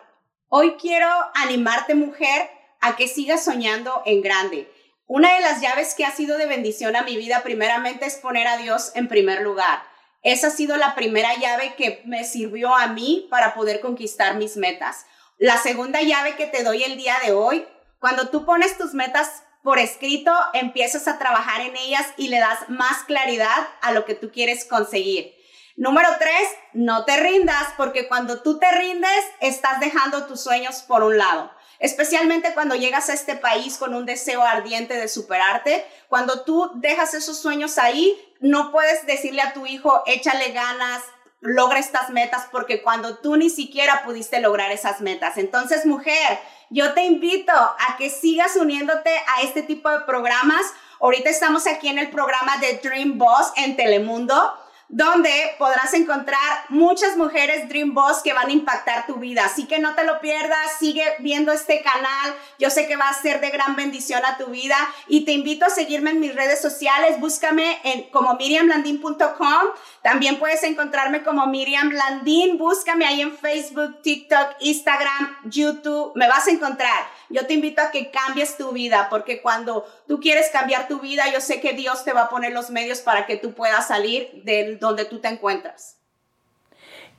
Hoy 0.49 0.77
quiero 0.81 1.09
animarte, 1.35 1.95
mujer, 1.95 2.51
a 2.81 2.97
que 2.97 3.09
sigas 3.09 3.45
soñando 3.45 4.03
en 4.07 4.23
grande. 4.23 4.71
Una 5.07 5.35
de 5.35 5.41
las 5.41 5.61
llaves 5.61 5.95
que 5.95 6.05
ha 6.05 6.11
sido 6.11 6.37
de 6.37 6.47
bendición 6.47 6.95
a 6.95 7.03
mi 7.03 7.17
vida 7.17 7.43
primeramente 7.43 8.07
es 8.07 8.17
poner 8.17 8.47
a 8.47 8.59
Dios 8.59 8.93
en 8.95 9.09
primer 9.09 9.41
lugar. 9.41 9.83
Esa 10.23 10.49
ha 10.49 10.51
sido 10.51 10.77
la 10.77 10.95
primera 10.95 11.35
llave 11.37 11.75
que 11.77 12.03
me 12.05 12.25
sirvió 12.25 12.75
a 12.75 12.89
mí 12.89 13.27
para 13.31 13.55
poder 13.55 13.81
conquistar 13.81 14.35
mis 14.35 14.57
metas. 14.57 15.07
La 15.39 15.57
segunda 15.57 16.03
llave 16.03 16.37
que 16.37 16.47
te 16.47 16.65
doy 16.65 16.83
el 16.83 16.97
día 16.97 17.17
de 17.25 17.33
hoy, 17.33 17.67
cuando 18.01 18.29
tú 18.29 18.45
pones 18.45 18.77
tus 18.77 18.95
metas 18.95 19.45
por 19.63 19.79
escrito, 19.79 20.33
empiezas 20.53 21.09
a 21.09 21.19
trabajar 21.19 21.61
en 21.61 21.77
ellas 21.77 22.07
y 22.17 22.29
le 22.29 22.41
das 22.41 22.69
más 22.69 23.05
claridad 23.05 23.69
a 23.81 23.93
lo 23.93 24.05
que 24.05 24.15
tú 24.15 24.31
quieres 24.31 24.65
conseguir. 24.65 25.35
Número 25.77 26.09
tres, 26.19 26.49
no 26.73 27.05
te 27.05 27.17
rindas 27.17 27.69
porque 27.77 28.09
cuando 28.09 28.43
tú 28.43 28.59
te 28.59 28.71
rindes, 28.73 29.25
estás 29.41 29.79
dejando 29.79 30.27
tus 30.27 30.43
sueños 30.43 30.83
por 30.83 31.05
un 31.05 31.17
lado. 31.17 31.53
Especialmente 31.79 32.55
cuando 32.55 32.75
llegas 32.75 33.09
a 33.09 33.15
este 33.15 33.37
país 33.37 33.77
con 33.79 33.95
un 33.95 34.07
deseo 34.07 34.43
ardiente 34.43 34.95
de 34.95 35.09
superarte. 35.09 35.85
Cuando 36.09 36.43
tú 36.43 36.71
dejas 36.77 37.15
esos 37.15 37.39
sueños 37.39 37.79
ahí, 37.79 38.17
no 38.41 38.73
puedes 38.73 39.07
decirle 39.07 39.43
a 39.43 39.53
tu 39.53 39.67
hijo, 39.67 40.03
échale 40.07 40.53
ganas, 40.53 41.03
logra 41.41 41.79
estas 41.79 42.11
metas, 42.11 42.47
porque 42.51 42.83
cuando 42.83 43.19
tú 43.19 43.37
ni 43.37 43.51
siquiera 43.51 44.03
pudiste 44.05 44.41
lograr 44.41 44.73
esas 44.73 45.01
metas. 45.01 45.37
Entonces, 45.39 45.87
mujer, 45.87 46.39
yo 46.71 46.95
te 46.95 47.05
invito 47.05 47.53
a 47.53 47.97
que 47.97 48.11
sigas 48.11 48.57
uniéndote 48.57 49.11
a 49.37 49.43
este 49.43 49.63
tipo 49.63 49.89
de 49.91 50.01
programas. 50.01 50.63
Ahorita 51.01 51.31
estamos 51.31 51.67
aquí 51.67 51.89
en 51.89 51.99
el 51.99 52.11
programa 52.11 52.59
de 52.59 52.81
Dream 52.83 53.19
Boss 53.19 53.53
en 53.57 53.77
Telemundo 53.77 54.55
donde 54.89 55.31
podrás 55.59 55.93
encontrar 55.93 56.39
muchas 56.71 57.17
mujeres 57.17 57.69
Dream 57.69 57.93
Boss 57.93 58.23
que 58.25 58.33
van 58.33 58.49
a 58.49 58.53
impactar 58.53 59.07
tu 59.07 59.17
vida. 59.17 59.45
Así 59.45 59.67
que 59.67 59.79
no 59.79 59.95
te 59.95 60.05
lo 60.05 60.21
pierdas, 60.21 60.79
sigue 60.79 61.05
viendo 61.19 61.53
este 61.53 61.83
canal. 61.83 62.35
Yo 62.59 62.71
sé 62.71 62.87
que 62.87 62.97
va 62.97 63.09
a 63.09 63.15
ser 63.15 63.41
de 63.41 63.51
gran 63.51 63.77
bendición 63.77 64.25
a 64.25 64.39
tu 64.39 64.47
vida 64.47 64.77
y 65.07 65.27
te 65.27 65.33
invito 65.33 65.67
a 65.67 65.71
seguirme 65.71 66.11
en 66.11 66.21
mis 66.21 66.35
redes 66.35 66.63
sociales. 66.63 67.21
Búscame 67.21 67.79
en 67.85 68.09
como 68.11 68.35
miriamlandin.com. 68.35 69.65
También 70.03 70.39
puedes 70.39 70.63
encontrarme 70.63 71.23
como 71.23 71.47
Miriam 71.47 71.91
Landin. 71.91 72.57
Búscame 72.57 73.05
ahí 73.05 73.21
en 73.21 73.37
Facebook, 73.37 74.01
TikTok, 74.01 74.57
Instagram, 74.61 75.37
YouTube. 75.45 76.13
Me 76.15 76.29
vas 76.29 76.47
a 76.47 76.51
encontrar. 76.51 77.18
Yo 77.31 77.47
te 77.47 77.55
invito 77.55 77.83
a 77.83 77.91
que 77.91 78.11
cambies 78.11 78.57
tu 78.57 78.73
vida, 78.73 79.09
porque 79.11 79.43
cuando 79.43 79.87
tú 80.07 80.19
quieres 80.19 80.49
cambiar 80.51 80.89
tu 80.89 81.01
vida, 81.01 81.25
yo 81.33 81.41
sé 81.41 81.61
que 81.61 81.75
Dios 81.75 82.05
te 82.05 82.13
va 82.13 82.23
a 82.23 82.31
poner 82.31 82.53
los 82.53 82.71
medios 82.71 83.01
para 83.01 83.27
que 83.27 83.37
tú 83.37 83.53
puedas 83.53 83.89
salir 83.89 84.43
de 84.45 84.77
donde 84.77 85.05
tú 85.05 85.21
te 85.21 85.29
encuentras. 85.29 85.99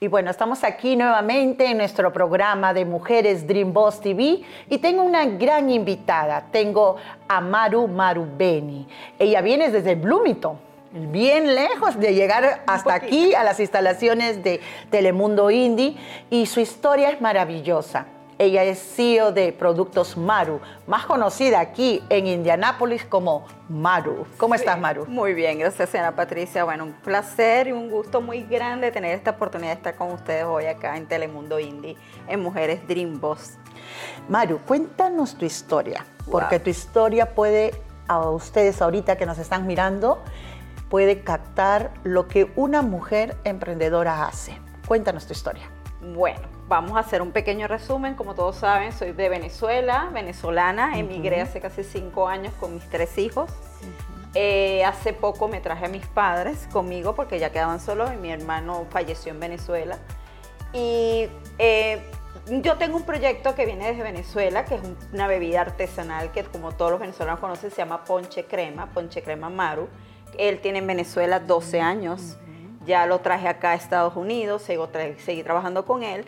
Y 0.01 0.07
bueno, 0.07 0.31
estamos 0.31 0.63
aquí 0.63 0.95
nuevamente 0.95 1.65
en 1.65 1.77
nuestro 1.77 2.13
programa 2.13 2.73
de 2.73 2.85
Mujeres 2.85 3.45
Dream 3.45 3.73
Boss 3.73 3.99
TV 3.99 4.41
y 4.69 4.77
tengo 4.77 5.03
una 5.03 5.25
gran 5.25 5.69
invitada. 5.69 6.45
Tengo 6.51 6.95
a 7.27 7.41
Maru 7.41 7.87
Marubeni. 7.89 8.87
Ella 9.19 9.41
viene 9.41 9.69
desde 9.69 9.95
Bloomington, 9.95 10.57
bien 10.93 11.53
lejos 11.53 11.99
de 11.99 12.13
llegar 12.13 12.63
hasta 12.65 12.93
aquí 12.93 13.35
a 13.35 13.43
las 13.43 13.59
instalaciones 13.59 14.41
de 14.41 14.61
Telemundo 14.89 15.51
Indie 15.51 15.97
y 16.29 16.45
su 16.45 16.61
historia 16.61 17.09
es 17.09 17.19
maravillosa. 17.19 18.05
Ella 18.41 18.63
es 18.63 18.79
CEO 18.79 19.33
de 19.33 19.51
Productos 19.51 20.15
Maru, 20.15 20.61
más 20.87 21.05
conocida 21.05 21.59
aquí 21.59 22.01
en 22.07 22.25
Indianápolis 22.25 23.03
como 23.03 23.45
Maru. 23.67 24.25
¿Cómo 24.37 24.55
estás, 24.55 24.79
Maru? 24.79 25.05
Muy 25.07 25.33
bien, 25.33 25.59
gracias, 25.59 25.89
señora 25.89 26.15
Patricia. 26.15 26.63
Bueno, 26.63 26.85
un 26.85 26.93
placer 26.93 27.67
y 27.67 27.73
un 27.73 27.89
gusto 27.89 28.21
muy 28.21 28.43
grande 28.43 28.93
tener 28.93 29.13
esta 29.13 29.31
oportunidad 29.31 29.71
de 29.71 29.75
estar 29.75 29.95
con 29.95 30.13
ustedes 30.13 30.45
hoy 30.45 30.67
acá 30.67 30.95
en 30.95 31.05
Telemundo 31.05 31.59
Indie, 31.59 31.97
en 32.29 32.39
Mujeres 32.39 32.87
Dream 32.87 33.19
Boss. 33.19 33.57
Maru, 34.29 34.59
cuéntanos 34.59 35.35
tu 35.35 35.43
historia, 35.43 36.05
porque 36.31 36.59
tu 36.59 36.69
historia 36.69 37.35
puede, 37.35 37.73
a 38.07 38.29
ustedes 38.29 38.81
ahorita 38.81 39.17
que 39.17 39.25
nos 39.25 39.37
están 39.37 39.67
mirando, 39.67 40.23
puede 40.89 41.23
captar 41.25 41.91
lo 42.05 42.29
que 42.29 42.49
una 42.55 42.83
mujer 42.83 43.35
emprendedora 43.43 44.25
hace. 44.27 44.57
Cuéntanos 44.87 45.27
tu 45.27 45.33
historia. 45.33 45.69
Bueno, 46.15 46.58
vamos 46.69 46.95
a 46.95 46.99
hacer 46.99 47.21
un 47.21 47.31
pequeño 47.31 47.67
resumen. 47.67 48.15
Como 48.15 48.35
todos 48.35 48.55
saben, 48.55 48.93
soy 48.93 49.11
de 49.11 49.27
Venezuela, 49.27 50.09
venezolana. 50.13 50.97
Emigré 50.97 51.41
hace 51.41 51.59
casi 51.59 51.83
cinco 51.83 52.29
años 52.29 52.53
con 52.59 52.75
mis 52.75 52.87
tres 52.89 53.17
hijos. 53.17 53.49
Eh, 54.35 54.85
hace 54.85 55.11
poco 55.11 55.47
me 55.47 55.59
traje 55.59 55.87
a 55.87 55.89
mis 55.89 56.05
padres 56.05 56.67
conmigo 56.71 57.15
porque 57.15 57.39
ya 57.39 57.51
quedaban 57.51 57.79
solos 57.79 58.11
y 58.13 58.17
mi 58.17 58.31
hermano 58.31 58.85
falleció 58.91 59.31
en 59.31 59.39
Venezuela. 59.39 59.97
Y 60.71 61.27
eh, 61.57 61.99
yo 62.47 62.77
tengo 62.77 62.95
un 62.95 63.03
proyecto 63.03 63.55
que 63.55 63.65
viene 63.65 63.87
desde 63.87 64.03
Venezuela, 64.03 64.65
que 64.65 64.75
es 64.75 64.81
una 65.11 65.27
bebida 65.27 65.61
artesanal 65.61 66.31
que 66.31 66.43
como 66.43 66.73
todos 66.73 66.91
los 66.91 66.99
venezolanos 66.99 67.39
conocen 67.39 67.71
se 67.71 67.77
llama 67.77 68.03
Ponche 68.03 68.45
Crema, 68.45 68.85
Ponche 68.93 69.23
Crema 69.23 69.49
Maru. 69.49 69.89
Él 70.37 70.59
tiene 70.59 70.77
en 70.77 70.87
Venezuela 70.87 71.39
12 71.39 71.81
años. 71.81 72.37
Ya 72.85 73.07
lo 73.07 73.19
traje 73.19 73.47
acá 73.47 73.71
a 73.71 73.75
Estados 73.75 74.15
Unidos, 74.15 74.61
seguí 74.61 75.43
trabajando 75.43 75.85
con 75.85 76.03
él 76.03 76.25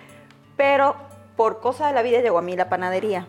pero 0.61 0.93
por 1.37 1.59
cosas 1.59 1.87
de 1.87 1.95
la 1.95 2.03
vida 2.03 2.21
llegó 2.21 2.37
a 2.37 2.43
mí 2.43 2.55
la 2.55 2.69
panadería. 2.69 3.25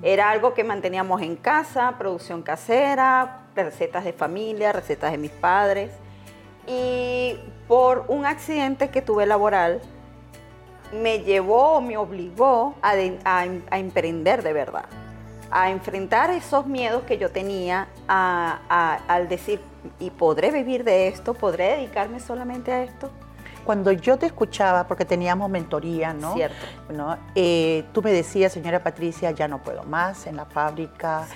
Era 0.00 0.30
algo 0.30 0.54
que 0.54 0.62
manteníamos 0.62 1.20
en 1.20 1.34
casa, 1.34 1.96
producción 1.98 2.42
casera, 2.42 3.40
recetas 3.56 4.04
de 4.04 4.12
familia, 4.12 4.70
recetas 4.70 5.10
de 5.10 5.18
mis 5.18 5.32
padres. 5.32 5.90
Y 6.68 7.36
por 7.66 8.04
un 8.06 8.26
accidente 8.26 8.90
que 8.90 9.02
tuve 9.02 9.26
laboral, 9.26 9.80
me 10.92 11.18
llevó, 11.24 11.80
me 11.80 11.96
obligó 11.96 12.76
a, 12.80 12.94
emprender 13.76 14.44
de 14.44 14.52
verdad, 14.52 14.84
a 15.50 15.68
enfrentar 15.72 16.30
esos 16.30 16.68
miedos 16.68 17.02
que 17.02 17.18
yo 17.18 17.32
tenía 17.32 17.88
al 18.06 19.28
decir, 19.28 19.60
¿y 19.98 20.10
podré 20.10 20.52
vivir 20.52 20.84
de 20.84 21.08
esto? 21.08 21.34
¿Podré 21.34 21.78
dedicarme 21.78 22.20
solamente 22.20 22.70
a 22.70 22.84
esto? 22.84 23.10
Cuando 23.64 23.92
yo 23.92 24.18
te 24.18 24.26
escuchaba, 24.26 24.86
porque 24.86 25.04
teníamos 25.04 25.48
mentoría, 25.50 26.12
¿no? 26.12 26.34
Cierto. 26.34 26.66
Eh, 27.34 27.84
tú 27.92 28.02
me 28.02 28.12
decías, 28.12 28.52
señora 28.52 28.82
Patricia, 28.82 29.30
ya 29.30 29.48
no 29.48 29.62
puedo 29.62 29.84
más 29.84 30.26
en 30.26 30.36
la 30.36 30.44
fábrica, 30.44 31.26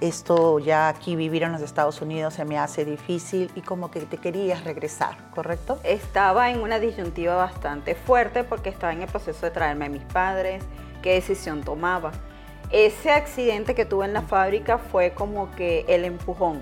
esto 0.00 0.58
ya 0.58 0.88
aquí 0.88 1.16
vivir 1.16 1.42
en 1.42 1.52
los 1.52 1.62
Estados 1.62 2.00
Unidos 2.02 2.34
se 2.34 2.44
me 2.44 2.58
hace 2.58 2.84
difícil 2.84 3.50
y 3.54 3.62
como 3.62 3.90
que 3.90 4.00
te 4.00 4.18
querías 4.18 4.64
regresar, 4.64 5.16
¿correcto? 5.34 5.78
Estaba 5.84 6.50
en 6.50 6.60
una 6.60 6.78
disyuntiva 6.78 7.34
bastante 7.36 7.94
fuerte 7.94 8.44
porque 8.44 8.68
estaba 8.68 8.92
en 8.92 9.02
el 9.02 9.08
proceso 9.08 9.46
de 9.46 9.52
traerme 9.52 9.86
a 9.86 9.88
mis 9.88 10.04
padres, 10.04 10.62
qué 11.02 11.14
decisión 11.14 11.62
tomaba. 11.62 12.12
Ese 12.70 13.12
accidente 13.12 13.74
que 13.74 13.84
tuve 13.84 14.06
en 14.06 14.12
la 14.12 14.22
fábrica 14.22 14.78
fue 14.78 15.12
como 15.12 15.50
que 15.52 15.84
el 15.88 16.04
empujón, 16.04 16.60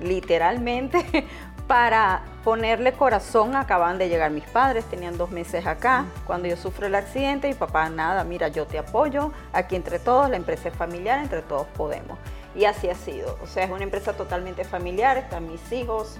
literalmente 0.00 1.26
para 1.70 2.22
ponerle 2.42 2.94
corazón, 2.94 3.54
acaban 3.54 3.96
de 3.96 4.08
llegar 4.08 4.32
mis 4.32 4.42
padres, 4.42 4.84
tenían 4.86 5.16
dos 5.16 5.30
meses 5.30 5.68
acá. 5.68 6.04
Cuando 6.26 6.48
yo 6.48 6.56
sufro 6.56 6.88
el 6.88 6.96
accidente, 6.96 7.46
mi 7.46 7.54
papá, 7.54 7.88
nada, 7.88 8.24
mira, 8.24 8.48
yo 8.48 8.66
te 8.66 8.76
apoyo, 8.76 9.30
aquí 9.52 9.76
entre 9.76 10.00
todos, 10.00 10.28
la 10.28 10.36
empresa 10.36 10.70
es 10.70 10.74
familiar, 10.74 11.20
entre 11.20 11.42
todos 11.42 11.68
podemos. 11.76 12.18
Y 12.56 12.64
así 12.64 12.88
ha 12.88 12.96
sido. 12.96 13.38
O 13.40 13.46
sea, 13.46 13.62
es 13.62 13.70
una 13.70 13.84
empresa 13.84 14.14
totalmente 14.14 14.64
familiar, 14.64 15.16
están 15.16 15.46
mis 15.46 15.70
hijos. 15.70 16.16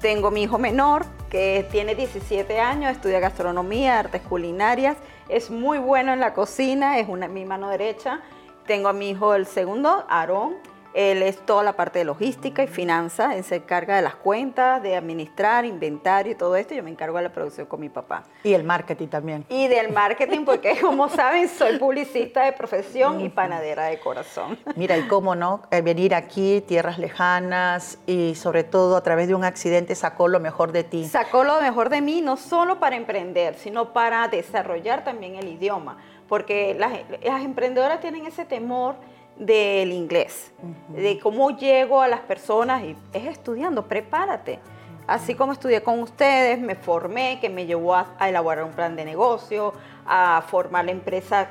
Tengo 0.00 0.30
mi 0.30 0.44
hijo 0.44 0.56
menor, 0.56 1.04
que 1.28 1.68
tiene 1.70 1.94
17 1.94 2.58
años, 2.58 2.92
estudia 2.92 3.20
gastronomía, 3.20 3.98
artes 3.98 4.22
culinarias, 4.22 4.96
es 5.28 5.50
muy 5.50 5.76
bueno 5.76 6.14
en 6.14 6.20
la 6.20 6.32
cocina, 6.32 6.98
es 6.98 7.10
una, 7.10 7.28
mi 7.28 7.44
mano 7.44 7.68
derecha. 7.68 8.22
Tengo 8.66 8.88
a 8.88 8.94
mi 8.94 9.10
hijo 9.10 9.34
el 9.34 9.44
segundo, 9.44 10.06
Aarón, 10.08 10.54
él 10.94 11.22
es 11.22 11.44
toda 11.44 11.64
la 11.64 11.74
parte 11.74 11.98
de 11.98 12.04
logística 12.04 12.62
y 12.62 12.68
finanzas, 12.68 13.34
él 13.34 13.42
se 13.42 13.56
encarga 13.56 13.96
de 13.96 14.02
las 14.02 14.14
cuentas, 14.14 14.80
de 14.80 14.94
administrar, 14.94 15.64
inventario 15.64 16.32
y 16.32 16.34
todo 16.36 16.54
esto. 16.54 16.74
Yo 16.74 16.84
me 16.84 16.90
encargo 16.90 17.16
de 17.16 17.24
la 17.24 17.32
producción 17.32 17.66
con 17.66 17.80
mi 17.80 17.88
papá. 17.88 18.22
Y 18.44 18.54
el 18.54 18.62
marketing 18.62 19.08
también. 19.08 19.44
Y 19.48 19.66
del 19.66 19.92
marketing, 19.92 20.44
porque 20.44 20.78
como 20.80 21.08
saben, 21.08 21.48
soy 21.48 21.78
publicista 21.78 22.44
de 22.44 22.52
profesión 22.52 23.20
y 23.20 23.28
panadera 23.28 23.86
de 23.86 23.98
corazón. 23.98 24.56
Mira, 24.76 24.96
y 24.96 25.02
cómo 25.08 25.34
no, 25.34 25.62
eh, 25.72 25.82
venir 25.82 26.14
aquí, 26.14 26.62
tierras 26.66 26.98
lejanas 26.98 27.98
y 28.06 28.36
sobre 28.36 28.62
todo 28.62 28.96
a 28.96 29.02
través 29.02 29.26
de 29.26 29.34
un 29.34 29.44
accidente 29.44 29.96
sacó 29.96 30.28
lo 30.28 30.38
mejor 30.38 30.70
de 30.70 30.84
ti. 30.84 31.04
Sacó 31.06 31.42
lo 31.42 31.60
mejor 31.60 31.88
de 31.88 32.00
mí, 32.00 32.20
no 32.20 32.36
solo 32.36 32.78
para 32.78 32.94
emprender, 32.94 33.56
sino 33.56 33.92
para 33.92 34.28
desarrollar 34.28 35.02
también 35.02 35.34
el 35.34 35.48
idioma. 35.48 35.98
Porque 36.28 36.74
las, 36.78 36.92
las 37.22 37.42
emprendedoras 37.42 38.00
tienen 38.00 38.26
ese 38.26 38.44
temor 38.44 38.94
del 39.36 39.92
inglés, 39.92 40.52
de 40.88 41.18
cómo 41.18 41.50
llego 41.50 42.00
a 42.00 42.08
las 42.08 42.20
personas 42.20 42.82
y 42.84 42.96
es 43.12 43.26
estudiando, 43.26 43.86
prepárate. 43.86 44.60
Así 45.06 45.34
como 45.34 45.52
estudié 45.52 45.82
con 45.82 46.00
ustedes, 46.00 46.58
me 46.58 46.76
formé, 46.76 47.38
que 47.40 47.50
me 47.50 47.66
llevó 47.66 47.94
a, 47.94 48.14
a, 48.18 48.28
elaborar 48.28 48.64
un 48.64 48.72
plan 48.72 48.96
de 48.96 49.04
negocio, 49.04 49.74
a 50.06 50.42
formar 50.46 50.86
la 50.86 50.92
empresa 50.92 51.48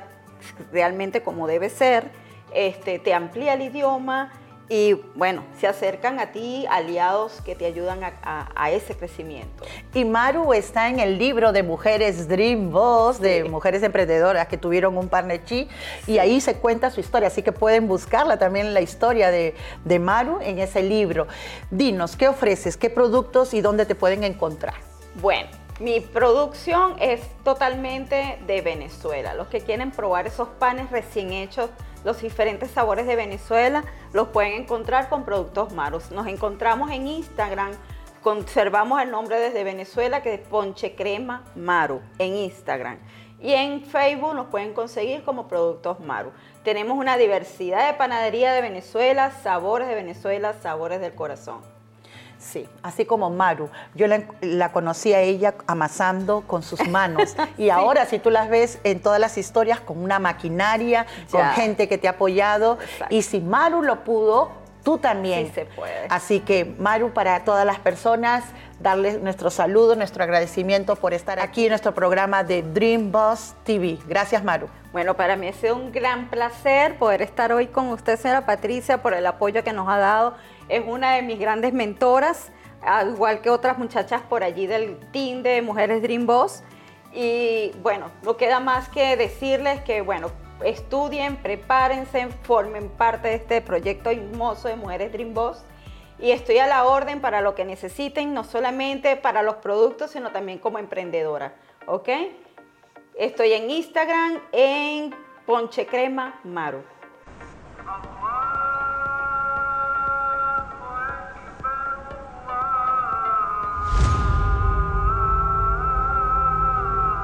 realmente 0.72 1.22
como 1.22 1.46
debe 1.46 1.70
ser, 1.70 2.10
este, 2.52 2.98
te 2.98 3.14
amplía 3.14 3.54
el 3.54 3.62
idioma, 3.62 4.32
y 4.68 4.94
bueno, 5.14 5.44
se 5.58 5.66
acercan 5.66 6.18
a 6.18 6.32
ti 6.32 6.64
aliados 6.70 7.40
que 7.42 7.54
te 7.54 7.66
ayudan 7.66 8.00
a, 8.02 8.70
ese 8.70 8.96
crecimiento. 8.96 9.64
Y 9.92 10.04
Maru 10.04 10.52
está 10.54 10.88
en 10.88 11.00
el 11.00 11.18
libro 11.18 11.52
de 11.52 11.62
Mujeres 11.62 12.28
Dream 12.28 12.70
Boss, 12.70 13.20
de 13.20 13.44
mujeres 13.44 13.82
emprendedoras 13.82 14.48
que 14.48 14.56
tuvieron 14.56 14.96
un 14.96 15.08
partnership, 15.08 15.68
y 16.06 16.18
ahí 16.18 16.40
se 16.40 16.56
cuenta 16.56 16.90
su 16.90 17.00
historia, 17.00 17.28
así 17.28 17.42
que 17.42 17.52
pueden 17.52 17.86
buscarla 17.86 18.38
también 18.38 18.72
la 18.72 18.80
historia 18.80 19.30
de, 19.30 19.54
de 19.84 19.98
Maru 19.98 20.38
en 20.40 20.58
ese 20.58 20.82
libro. 20.82 21.26
Dinos, 21.70 22.16
¿qué 22.16 22.28
ofreces? 22.28 22.76
¿Qué 22.76 22.88
productos 22.90 23.52
y 23.54 23.60
dónde 23.60 23.84
te 23.84 23.94
pueden 23.94 24.24
encontrar? 24.24 24.74
Bueno, 25.20 25.50
mi 25.80 26.00
producción 26.00 26.94
es 27.00 27.20
totalmente 27.42 28.38
de 28.46 28.60
Venezuela. 28.62 29.34
Los 29.34 29.48
que 29.48 29.60
quieren 29.60 29.90
probar 29.90 30.26
esos 30.26 30.48
panes 30.48 30.90
recién 30.90 31.32
hechos 31.32 31.68
los 32.04 32.20
diferentes 32.20 32.70
sabores 32.70 33.06
de 33.06 33.16
Venezuela 33.16 33.84
los 34.12 34.28
pueden 34.28 34.52
encontrar 34.52 35.08
con 35.08 35.24
Productos 35.24 35.72
Maros. 35.72 36.10
Nos 36.10 36.26
encontramos 36.26 36.90
en 36.90 37.06
Instagram, 37.06 37.72
conservamos 38.22 39.02
el 39.02 39.10
nombre 39.10 39.40
desde 39.40 39.64
Venezuela 39.64 40.22
que 40.22 40.34
es 40.34 40.40
Ponche 40.40 40.94
Crema 40.94 41.44
Maru 41.56 42.00
en 42.18 42.36
Instagram. 42.36 42.98
Y 43.40 43.52
en 43.52 43.82
Facebook 43.84 44.34
nos 44.34 44.46
pueden 44.46 44.72
conseguir 44.72 45.24
como 45.24 45.48
Productos 45.48 46.00
Maru. 46.00 46.30
Tenemos 46.62 46.96
una 46.96 47.16
diversidad 47.16 47.86
de 47.86 47.98
panadería 47.98 48.52
de 48.52 48.62
Venezuela, 48.62 49.30
sabores 49.42 49.88
de 49.88 49.94
Venezuela, 49.94 50.54
sabores 50.54 51.00
del 51.00 51.14
corazón. 51.14 51.73
Sí, 52.44 52.68
así 52.82 53.06
como 53.06 53.30
Maru. 53.30 53.70
Yo 53.94 54.06
la, 54.06 54.70
conocí 54.70 55.14
a 55.14 55.20
ella 55.20 55.54
amasando 55.66 56.42
con 56.42 56.62
sus 56.62 56.86
manos. 56.88 57.34
Y 57.56 57.70
ahora, 57.70 58.04
si 58.06 58.18
tú 58.18 58.30
las 58.30 58.50
ves 58.50 58.78
en 58.84 59.00
todas 59.00 59.18
las 59.18 59.38
historias, 59.38 59.80
con 59.80 60.02
una 60.02 60.18
maquinaria, 60.18 61.06
con 61.30 61.42
gente 61.50 61.88
que 61.88 61.96
te 61.98 62.06
ha 62.06 62.12
apoyado. 62.12 62.78
Y 63.08 63.22
si 63.22 63.40
Maru 63.40 63.82
lo 63.82 64.04
pudo, 64.04 64.52
tú 64.82 64.98
también. 64.98 65.46
Sí 65.46 65.52
se 65.54 65.64
puede. 65.64 66.06
Así 66.10 66.40
que, 66.40 66.64
Maru, 66.78 67.12
para 67.12 67.44
todas 67.44 67.64
las 67.64 67.78
personas, 67.78 68.44
darles 68.78 69.20
nuestro 69.20 69.50
saludo, 69.50 69.96
nuestro 69.96 70.22
agradecimiento 70.22 70.96
por 70.96 71.14
estar 71.14 71.40
aquí 71.40 71.64
en 71.64 71.70
nuestro 71.70 71.94
programa 71.94 72.44
de 72.44 72.62
Dream 72.62 73.10
Boss 73.10 73.54
TV. 73.64 73.98
Gracias, 74.06 74.44
Maru. 74.44 74.68
Bueno, 74.92 75.14
para 75.14 75.34
mí 75.34 75.48
ha 75.48 75.52
sido 75.52 75.74
un 75.74 75.90
gran 75.90 76.28
placer 76.28 76.98
poder 76.98 77.22
estar 77.22 77.52
hoy 77.52 77.66
con 77.66 77.88
usted, 77.88 78.16
señora 78.16 78.46
Patricia, 78.46 79.02
por 79.02 79.14
el 79.14 79.26
apoyo 79.26 79.64
que 79.64 79.72
nos 79.72 79.88
ha 79.88 79.96
dado. 79.98 80.34
Es 80.68 80.82
una 80.86 81.14
de 81.14 81.22
mis 81.22 81.38
grandes 81.38 81.72
mentoras, 81.72 82.50
al 82.82 83.10
igual 83.10 83.40
que 83.40 83.50
otras 83.50 83.78
muchachas 83.78 84.22
por 84.22 84.42
allí 84.42 84.66
del 84.66 84.98
team 85.10 85.42
de 85.42 85.62
Mujeres 85.62 86.02
Dream 86.02 86.26
Boss. 86.26 86.62
Y 87.12 87.72
bueno, 87.82 88.10
no 88.22 88.36
queda 88.36 88.60
más 88.60 88.88
que 88.88 89.16
decirles 89.16 89.80
que, 89.82 90.00
bueno, 90.00 90.30
estudien, 90.64 91.36
prepárense, 91.36 92.28
formen 92.42 92.88
parte 92.88 93.28
de 93.28 93.34
este 93.34 93.60
proyecto 93.60 94.10
hermoso 94.10 94.68
de 94.68 94.76
Mujeres 94.76 95.12
Dream 95.12 95.34
Boss. 95.34 95.64
Y 96.18 96.30
estoy 96.30 96.58
a 96.58 96.66
la 96.66 96.84
orden 96.84 97.20
para 97.20 97.40
lo 97.40 97.54
que 97.54 97.64
necesiten, 97.64 98.34
no 98.34 98.44
solamente 98.44 99.16
para 99.16 99.42
los 99.42 99.56
productos, 99.56 100.12
sino 100.12 100.30
también 100.30 100.58
como 100.58 100.78
emprendedora. 100.78 101.54
¿Ok? 101.86 102.08
Estoy 103.16 103.52
en 103.52 103.70
Instagram 103.70 104.40
en 104.52 105.14
Ponche 105.46 105.86
Crema 105.86 106.40
Maru. 106.44 106.82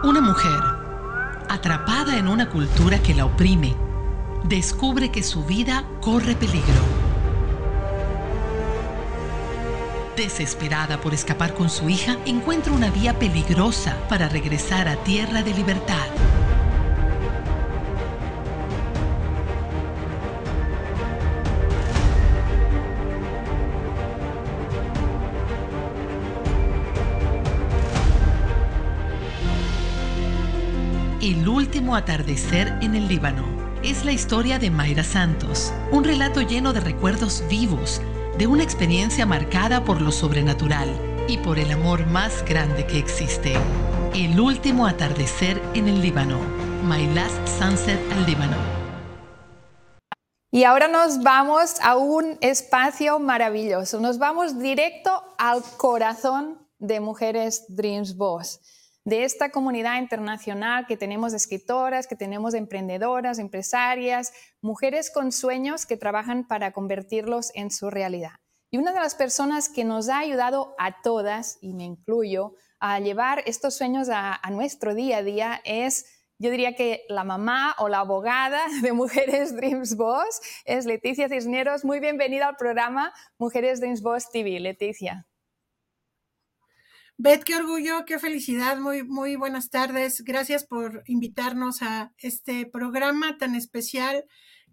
Una 0.03 0.23
mujer, 0.23 0.59
atrapada 1.51 2.17
en 2.17 2.27
una 2.27 2.49
cultura 2.49 3.03
que 3.03 3.13
la 3.13 3.27
oprime, 3.27 3.77
descubre 4.45 5.11
que 5.11 5.23
su 5.23 5.45
vida 5.45 5.85
corre 6.01 6.35
peligro. 6.35 6.81
Desesperada 10.17 11.03
por 11.03 11.13
escapar 11.13 11.53
con 11.53 11.69
su 11.69 11.91
hija, 11.91 12.17
encuentra 12.25 12.73
una 12.73 12.89
vía 12.91 13.19
peligrosa 13.19 13.95
para 14.09 14.31
regresar 14.31 14.89
a 14.89 14.97
tierra 15.05 15.43
de 15.43 15.53
libertad. 15.53 16.07
El 31.31 31.49
último 31.49 31.95
atardecer 31.95 32.77
en 32.83 32.97
el 32.97 33.07
Líbano 33.07 33.45
es 33.85 34.05
la 34.05 34.11
historia 34.11 34.59
de 34.59 34.69
Mayra 34.69 35.05
Santos, 35.05 35.73
un 35.93 36.03
relato 36.03 36.41
lleno 36.41 36.73
de 36.73 36.81
recuerdos 36.81 37.45
vivos 37.49 38.03
de 38.37 38.49
una 38.49 38.65
experiencia 38.65 39.27
marcada 39.27 39.85
por 39.85 40.01
lo 40.03 40.11
sobrenatural 40.11 40.89
y 41.29 41.39
por 41.39 41.61
el 41.61 41.71
amor 41.71 42.05
más 42.07 42.45
grande 42.45 42.85
que 42.85 42.99
existe. 42.99 43.55
El 44.13 44.41
último 44.41 44.89
atardecer 44.89 45.63
en 45.75 45.87
el 45.87 46.03
Líbano. 46.03 46.41
My 46.83 47.09
Sunset 47.47 48.01
al 48.11 48.27
Líbano. 48.27 48.57
Y 50.51 50.65
ahora 50.65 50.89
nos 50.89 51.23
vamos 51.23 51.77
a 51.81 51.97
un 51.97 52.39
espacio 52.41 53.21
maravilloso. 53.21 54.01
Nos 54.01 54.19
vamos 54.19 54.59
directo 54.59 55.13
al 55.39 55.63
corazón 55.77 56.59
de 56.81 56.99
Mujeres 56.99 57.67
Dreams 57.69 58.17
Boss 58.17 58.59
de 59.05 59.25
esta 59.25 59.51
comunidad 59.51 59.99
internacional 59.99 60.87
que 60.87 60.97
tenemos 60.97 61.33
escritoras, 61.33 62.07
que 62.07 62.17
tenemos 62.17 62.55
emprendedoras, 62.55 63.39
empresarias, 63.39 64.33
mujeres 64.61 65.11
con 65.11 65.33
sueños 65.33 65.87
que 65.87 65.97
trabajan 65.97 66.47
para 66.47 66.73
convertirlos 66.73 67.51
en 67.55 67.71
su 67.71 67.91
realidad. 67.91 68.33
Y 68.71 68.79
una 68.79 68.93
de 68.93 69.01
las 69.01 69.15
personas 69.15 69.69
que 69.69 69.85
nos 69.85 70.09
ha 70.09 70.19
ayudado 70.19 70.75
a 70.79 71.03
todas, 71.03 71.59
y 71.61 71.75
me 71.75 71.85
incluyo, 71.85 72.55
a 72.79 73.01
llevar 73.01 73.43
estos 73.47 73.75
sueños 73.75 74.09
a, 74.11 74.41
nuestro 74.51 74.95
día 74.95 75.19
a 75.19 75.23
día 75.23 75.61
es, 75.65 76.07
yo 76.39 76.51
diría 76.51 76.77
que 76.77 77.05
la 77.09 77.25
mamá 77.25 77.75
o 77.79 77.89
la 77.89 78.01
abogada 78.01 78.65
de 78.83 78.93
Mujeres 78.93 79.57
Dreams 79.57 79.97
Boss 79.97 80.41
es 80.65 80.87
Leticia 80.87 81.29
Cisneros. 81.29 81.85
Muy 81.85 82.01
bienvenida 82.01 82.49
al 82.49 82.57
programa 82.57 83.13
Mujeres 83.39 83.81
Dreams 83.81 84.03
Boss 84.03 84.31
TV, 84.31 84.61
Leticia. 84.61 85.27
Beth, 87.23 87.45
qué 87.45 87.55
orgullo, 87.55 88.07
qué 88.07 88.19
felicidad, 88.19 88.79
muy, 88.79 89.03
muy 89.03 89.37
buenas 89.37 89.69
tardes. 89.69 90.23
Gracias 90.25 90.65
por 90.65 91.03
invitarnos 91.07 91.83
a 91.83 92.15
este 92.17 92.65
programa 92.65 93.37
tan 93.37 93.55
especial, 93.55 94.25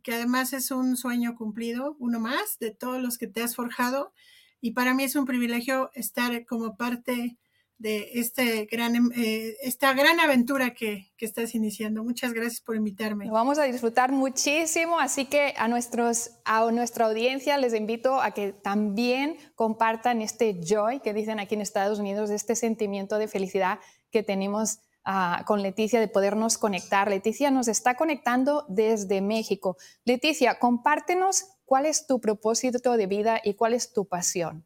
que 0.01 0.13
además 0.13 0.53
es 0.53 0.71
un 0.71 0.95
sueño 0.95 1.35
cumplido, 1.35 1.97
uno 1.99 2.21
más 2.21 2.57
de 2.61 2.71
todos 2.71 3.01
los 3.01 3.17
que 3.17 3.27
te 3.27 3.43
has 3.43 3.53
forjado. 3.53 4.13
Y 4.61 4.71
para 4.71 4.93
mí 4.93 5.03
es 5.03 5.17
un 5.17 5.25
privilegio 5.25 5.89
estar 5.93 6.45
como 6.45 6.77
parte 6.77 7.37
de 7.79 8.09
este 8.13 8.65
gran, 8.65 8.95
em, 8.95 9.11
eh, 9.15 9.55
esta 9.61 9.93
gran 9.93 10.19
aventura 10.19 10.73
que, 10.73 11.11
que, 11.15 11.25
estás 11.25 11.53
iniciando. 11.53 12.03
Muchas 12.03 12.33
gracias 12.33 12.59
por 12.61 12.75
invitarme. 12.75 13.29
vamos 13.29 13.59
a 13.59 13.63
disfrutar 13.63 14.11
muchísimo, 14.11 14.99
así 14.99 15.25
que 15.25 15.53
a, 15.57 15.67
nuestros, 15.67 16.31
a 16.43 16.71
nuestra 16.71 17.05
audiencia 17.05 17.57
les 17.57 17.73
invito 17.73 18.19
a 18.19 18.31
que 18.31 18.51
también 18.51 19.37
compartan 19.55 20.21
este 20.21 20.59
joy 20.61 20.99
que 21.01 21.13
dicen 21.13 21.39
aquí 21.39 21.55
en 21.55 21.61
Estados 21.61 21.99
Unidos, 21.99 22.31
este 22.31 22.55
sentimiento 22.55 23.19
de 23.19 23.27
felicidad 23.27 23.79
que 24.11 24.23
tenemos 24.23 24.79
uh, 25.05 25.43
con 25.45 25.61
Leticia 25.61 25.99
de 25.99 26.07
podernos 26.07 26.57
conectar. 26.57 27.09
Leticia 27.09 27.51
nos 27.51 27.67
está 27.67 27.95
conectando 27.95 28.65
desde 28.69 29.21
México. 29.21 29.77
Leticia, 30.03 30.57
compártenos 30.57 31.45
cuál 31.65 31.85
es 31.85 32.07
tu 32.07 32.19
propósito 32.19 32.97
de 32.97 33.07
vida 33.07 33.39
y 33.43 33.53
cuál 33.53 33.73
es 33.73 33.93
tu 33.93 34.07
pasión. 34.07 34.65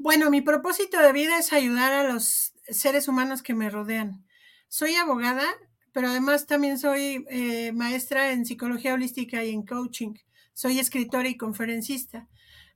Bueno, 0.00 0.30
mi 0.30 0.40
propósito 0.42 1.00
de 1.00 1.12
vida 1.12 1.38
es 1.38 1.52
ayudar 1.52 1.92
a 1.92 2.04
los 2.04 2.52
seres 2.68 3.08
humanos 3.08 3.42
que 3.42 3.52
me 3.52 3.68
rodean. 3.68 4.24
Soy 4.68 4.94
abogada, 4.94 5.44
pero 5.92 6.08
además 6.08 6.46
también 6.46 6.78
soy 6.78 7.24
eh, 7.28 7.72
maestra 7.72 8.30
en 8.30 8.46
psicología 8.46 8.94
holística 8.94 9.42
y 9.42 9.50
en 9.50 9.66
coaching. 9.66 10.14
Soy 10.54 10.78
escritora 10.78 11.28
y 11.28 11.36
conferencista. 11.36 12.28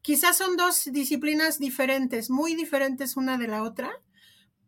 Quizás 0.02 0.36
son 0.36 0.56
dos 0.56 0.86
disciplinas 0.90 1.60
diferentes, 1.60 2.28
muy 2.28 2.56
diferentes 2.56 3.16
una 3.16 3.38
de 3.38 3.46
la 3.46 3.62
otra, 3.62 4.02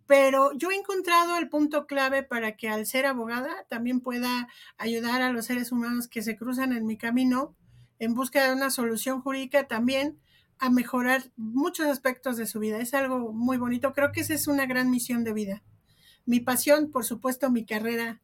pero 0.06 0.52
yo 0.56 0.70
he 0.70 0.76
encontrado 0.76 1.36
el 1.38 1.48
punto 1.48 1.88
clave 1.88 2.22
para 2.22 2.56
que 2.56 2.68
al 2.68 2.86
ser 2.86 3.06
abogada 3.06 3.66
también 3.68 4.00
pueda 4.00 4.46
ayudar 4.78 5.22
a 5.22 5.32
los 5.32 5.46
seres 5.46 5.72
humanos 5.72 6.06
que 6.06 6.22
se 6.22 6.36
cruzan 6.36 6.72
en 6.72 6.86
mi 6.86 6.96
camino 6.96 7.56
en 7.98 8.14
busca 8.14 8.44
de 8.46 8.52
una 8.52 8.70
solución 8.70 9.22
jurídica 9.22 9.66
también 9.66 10.20
a 10.58 10.70
mejorar 10.70 11.30
muchos 11.36 11.86
aspectos 11.86 12.36
de 12.36 12.46
su 12.46 12.60
vida. 12.60 12.78
Es 12.78 12.94
algo 12.94 13.32
muy 13.32 13.56
bonito. 13.56 13.92
Creo 13.92 14.12
que 14.12 14.20
esa 14.20 14.34
es 14.34 14.46
una 14.48 14.66
gran 14.66 14.90
misión 14.90 15.24
de 15.24 15.32
vida. 15.32 15.62
Mi 16.26 16.40
pasión, 16.40 16.90
por 16.90 17.04
supuesto, 17.04 17.50
mi 17.50 17.64
carrera 17.66 18.22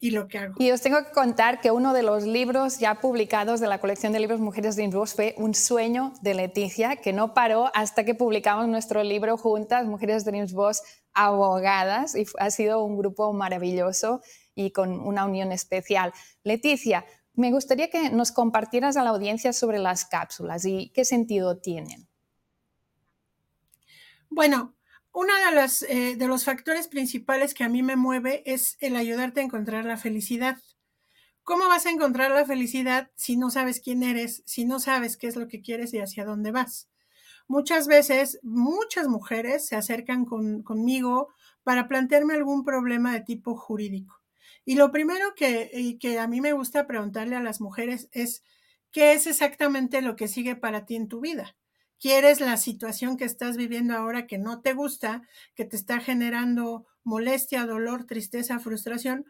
y 0.00 0.10
lo 0.12 0.28
que 0.28 0.38
hago. 0.38 0.54
Y 0.58 0.70
os 0.70 0.80
tengo 0.80 1.04
que 1.04 1.10
contar 1.10 1.60
que 1.60 1.70
uno 1.70 1.92
de 1.92 2.02
los 2.02 2.24
libros 2.24 2.78
ya 2.78 3.00
publicados 3.00 3.60
de 3.60 3.66
la 3.66 3.80
colección 3.80 4.12
de 4.12 4.20
libros 4.20 4.40
Mujeres 4.40 4.76
de 4.76 4.86
Boss 4.88 5.14
fue 5.14 5.34
Un 5.38 5.54
sueño 5.54 6.12
de 6.22 6.34
Leticia, 6.34 6.96
que 6.96 7.12
no 7.12 7.34
paró 7.34 7.70
hasta 7.74 8.04
que 8.04 8.14
publicamos 8.14 8.68
nuestro 8.68 9.02
libro 9.02 9.36
juntas, 9.36 9.86
Mujeres 9.86 10.24
Dreams 10.24 10.52
Boss 10.52 10.82
Abogadas, 11.14 12.14
y 12.14 12.26
ha 12.38 12.50
sido 12.50 12.84
un 12.84 12.96
grupo 12.96 13.32
maravilloso 13.32 14.20
y 14.54 14.70
con 14.72 15.00
una 15.00 15.24
unión 15.24 15.52
especial. 15.52 16.12
Leticia, 16.42 17.04
me 17.38 17.52
gustaría 17.52 17.88
que 17.88 18.10
nos 18.10 18.32
compartieras 18.32 18.96
a 18.96 19.04
la 19.04 19.10
audiencia 19.10 19.52
sobre 19.52 19.78
las 19.78 20.04
cápsulas 20.04 20.64
y 20.64 20.90
qué 20.90 21.04
sentido 21.04 21.56
tienen. 21.58 22.08
Bueno, 24.28 24.74
uno 25.12 25.32
de 25.46 25.54
los, 25.54 25.82
eh, 25.84 26.16
de 26.16 26.26
los 26.26 26.44
factores 26.44 26.88
principales 26.88 27.54
que 27.54 27.62
a 27.62 27.68
mí 27.68 27.82
me 27.82 27.94
mueve 27.94 28.42
es 28.44 28.76
el 28.80 28.96
ayudarte 28.96 29.40
a 29.40 29.44
encontrar 29.44 29.84
la 29.84 29.96
felicidad. 29.96 30.58
¿Cómo 31.44 31.68
vas 31.68 31.86
a 31.86 31.90
encontrar 31.90 32.32
la 32.32 32.44
felicidad 32.44 33.10
si 33.14 33.36
no 33.36 33.50
sabes 33.50 33.80
quién 33.80 34.02
eres, 34.02 34.42
si 34.44 34.64
no 34.64 34.80
sabes 34.80 35.16
qué 35.16 35.28
es 35.28 35.36
lo 35.36 35.46
que 35.46 35.62
quieres 35.62 35.94
y 35.94 36.00
hacia 36.00 36.24
dónde 36.24 36.50
vas? 36.50 36.88
Muchas 37.46 37.86
veces, 37.86 38.40
muchas 38.42 39.06
mujeres 39.06 39.64
se 39.64 39.76
acercan 39.76 40.24
conmigo 40.26 41.28
para 41.62 41.86
plantearme 41.86 42.34
algún 42.34 42.64
problema 42.64 43.12
de 43.12 43.20
tipo 43.20 43.56
jurídico. 43.56 44.17
Y 44.68 44.74
lo 44.74 44.92
primero 44.92 45.34
que, 45.34 45.96
que 45.98 46.18
a 46.18 46.28
mí 46.28 46.42
me 46.42 46.52
gusta 46.52 46.86
preguntarle 46.86 47.36
a 47.36 47.42
las 47.42 47.58
mujeres 47.58 48.10
es, 48.12 48.42
¿qué 48.92 49.12
es 49.14 49.26
exactamente 49.26 50.02
lo 50.02 50.14
que 50.14 50.28
sigue 50.28 50.56
para 50.56 50.84
ti 50.84 50.94
en 50.94 51.08
tu 51.08 51.20
vida? 51.20 51.56
quieres 51.98 52.40
la 52.40 52.56
situación 52.56 53.16
que 53.16 53.24
estás 53.24 53.56
viviendo 53.56 53.94
ahora 53.94 54.26
que 54.26 54.38
no 54.38 54.60
te 54.60 54.72
gusta, 54.72 55.22
que 55.54 55.64
te 55.64 55.76
está 55.76 56.00
generando 56.00 56.86
molestia, 57.02 57.66
dolor, 57.66 58.04
tristeza, 58.04 58.58
frustración, 58.58 59.24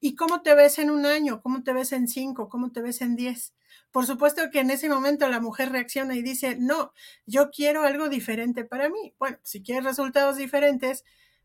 y 0.00 0.14
cómo 0.14 0.42
te 0.42 0.54
ves 0.54 0.78
en 0.78 0.90
un 0.90 1.06
año, 1.06 1.40
cómo 1.42 1.62
te 1.62 1.72
ves 1.72 1.92
en 1.92 2.08
cinco, 2.08 2.48
cómo 2.48 2.72
te 2.72 2.82
ves 2.82 3.00
en 3.00 3.16
diez. 3.16 3.54
Por 3.90 4.06
supuesto 4.06 4.42
que 4.50 4.60
en 4.60 4.70
ese 4.70 4.88
momento 4.88 5.28
la 5.28 5.40
mujer 5.40 5.72
reacciona 5.72 6.14
y 6.14 6.22
dice, 6.22 6.56
no, 6.58 6.92
yo 7.26 7.50
quiero 7.50 7.82
algo 7.82 8.08
diferente 8.08 8.64
para 8.64 8.88
mí. 8.88 9.14
Bueno, 9.18 9.38
si 9.42 9.62
quieres 9.62 9.84
resultados 9.84 10.36
diferentes, 10.36 11.04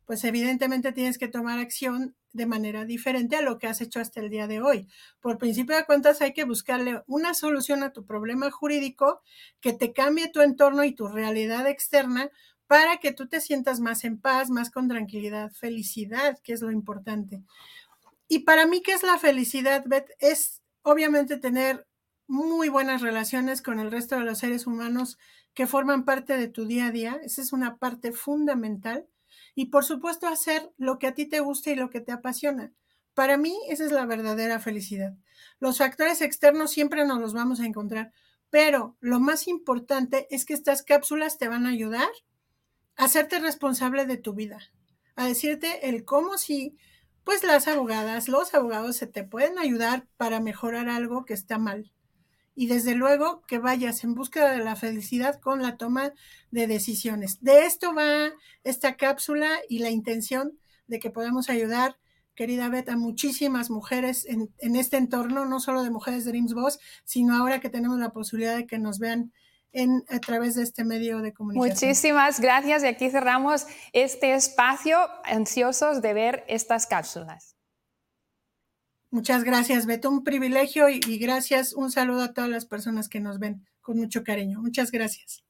pues 0.10 0.24
evidentemente 0.24 0.92
tienes 0.92 1.20
que 1.20 1.28
tomar 1.28 1.60
acción 1.60 2.16
de 2.34 2.48
manera 2.48 2.84
diferente 2.84 3.36
a 3.36 3.44
lo 3.44 3.60
que 3.60 3.68
has 3.68 3.80
hecho 3.80 4.00
hasta 4.00 4.20
el 4.20 4.32
día 4.32 4.48
de 4.48 4.60
hoy. 4.60 4.88
Por 5.20 5.38
principio 5.38 5.76
de 5.76 5.86
cuentas, 5.86 6.20
hay 6.22 6.34
que 6.34 6.46
buscarle 6.46 7.04
una 7.06 7.36
solución 7.36 7.84
a 7.84 7.94
tu 7.94 8.08
problema 8.08 8.50
jurídico 8.50 9.22
que 9.62 9.72
te 9.72 9.94
cambie 9.94 10.32
tu 10.32 10.42
entorno 10.42 10.84
y 10.84 10.96
tu 10.96 11.10
realidad 11.10 11.68
externa 11.68 12.32
para 12.66 12.98
que 12.98 13.12
tú 13.12 13.28
te 13.28 13.40
sientas 13.40 13.82
más 13.82 14.04
en 14.04 14.20
paz, 14.20 14.50
más 14.50 14.72
con 14.72 14.88
tranquilidad, 14.88 15.52
felicidad, 15.52 16.40
que 16.44 16.54
es 16.54 16.64
lo 16.64 16.72
importante. 16.72 17.44
Y 18.28 18.40
para 18.40 18.66
mí, 18.66 18.82
¿qué 18.82 18.94
es 18.94 19.04
la 19.04 19.20
felicidad, 19.20 19.84
Beth? 19.86 20.10
Es 20.18 20.64
obviamente 20.82 21.38
tener 21.38 21.86
muy 22.26 22.70
buenas 22.70 23.04
relaciones 23.04 23.62
con 23.62 23.80
el 23.80 23.92
resto 23.92 24.16
de 24.16 24.26
los 24.26 24.40
seres 24.40 24.66
humanos 24.66 25.20
que 25.54 25.68
forman 25.68 26.04
parte 26.04 26.36
de 26.36 26.48
tu 26.48 26.66
día 26.66 26.88
a 26.88 26.92
día. 26.92 27.20
Esa 27.22 27.44
es 27.44 27.54
una 27.54 27.78
parte 27.78 28.12
fundamental 28.12 29.06
y 29.60 29.66
por 29.66 29.84
supuesto 29.84 30.26
hacer 30.26 30.72
lo 30.78 31.00
que 31.00 31.08
a 31.08 31.14
ti 31.14 31.26
te 31.26 31.42
gusta 31.42 31.70
y 31.70 31.76
lo 31.76 31.90
que 31.90 32.00
te 32.00 32.14
apasiona. 32.14 32.72
Para 33.14 33.36
mí 33.36 33.60
esa 33.68 33.84
es 33.84 33.92
la 33.92 34.06
verdadera 34.06 34.58
felicidad. 34.60 35.18
Los 35.60 35.80
factores 35.80 36.22
externos 36.22 36.72
siempre 36.72 37.06
nos 37.06 37.20
los 37.20 37.34
vamos 37.34 37.60
a 37.60 37.66
encontrar, 37.66 38.14
pero 38.50 38.96
lo 39.02 39.20
más 39.20 39.50
importante 39.50 40.28
es 40.34 40.46
que 40.46 40.54
estas 40.54 40.82
cápsulas 40.82 41.38
te 41.38 41.50
van 41.50 41.66
a 41.66 41.72
ayudar 41.72 42.08
a 42.96 43.04
hacerte 43.04 43.38
responsable 43.40 44.06
de 44.06 44.16
tu 44.16 44.34
vida, 44.34 44.60
a 45.18 45.28
decirte 45.28 45.90
el 45.90 46.06
cómo 46.06 46.38
si 46.38 46.78
pues 47.26 47.44
las 47.44 47.68
abogadas, 47.68 48.30
los 48.30 48.54
abogados 48.54 48.96
se 48.96 49.08
te 49.08 49.26
pueden 49.26 49.60
ayudar 49.60 50.08
para 50.16 50.40
mejorar 50.40 50.88
algo 50.88 51.26
que 51.26 51.34
está 51.34 51.58
mal 51.58 51.92
y 52.60 52.68
desde 52.68 52.94
luego 52.94 53.42
que 53.48 53.58
vayas 53.58 54.04
en 54.04 54.16
búsqueda 54.16 54.52
de 54.52 54.62
la 54.62 54.76
felicidad 54.76 55.40
con 55.40 55.62
la 55.62 55.78
toma 55.78 56.12
de 56.52 56.68
decisiones. 56.68 57.42
De 57.42 57.66
esto 57.66 57.96
va 57.96 58.34
esta 58.66 58.98
cápsula 58.98 59.50
y 59.70 59.80
la 59.80 59.92
intención 59.92 60.60
de 60.86 61.00
que 61.00 61.10
podamos 61.10 61.50
ayudar, 61.50 61.96
querida 62.36 62.68
Beth, 62.68 62.90
a 62.90 62.98
muchísimas 62.98 63.70
mujeres 63.70 64.26
en, 64.26 64.76
este 64.76 64.98
entorno, 64.98 65.46
no 65.46 65.62
solo 65.62 65.84
de 65.84 65.90
Mujeres 65.90 66.26
Dreams 66.26 66.54
Boss, 66.54 66.80
sino 67.06 67.34
ahora 67.34 67.62
que 67.62 67.70
tenemos 67.70 67.98
la 67.98 68.10
posibilidad 68.10 68.58
de 68.58 68.68
que 68.68 68.78
nos 68.78 69.00
vean 69.00 69.32
a 70.10 70.20
través 70.20 70.56
de 70.56 70.64
este 70.64 70.84
medio 70.84 71.22
de 71.22 71.32
comunicación. 71.32 71.74
Muchísimas 71.74 72.42
gracias 72.42 72.84
y 72.84 72.88
aquí 72.88 73.10
cerramos 73.10 73.68
este 73.94 74.34
espacio 74.34 74.98
ansiosos 75.24 76.02
de 76.02 76.14
ver 76.14 76.44
estas 76.50 76.88
cápsulas. 76.88 77.56
Muchas 79.12 79.44
gracias, 79.44 79.86
Beto. 79.88 80.10
Un 80.10 80.24
privilegio 80.24 80.88
y, 80.90 81.00
gracias. 81.18 81.74
Un 81.74 81.92
saludo 81.92 82.24
a 82.24 82.34
todas 82.34 82.50
las 82.50 82.66
personas 82.66 83.10
que 83.10 83.20
nos 83.20 83.40
ven 83.40 83.66
con 83.82 83.98
mucho 83.98 84.24
cariño. 84.24 84.60
Muchas 84.62 84.92
gracias. 84.92 85.44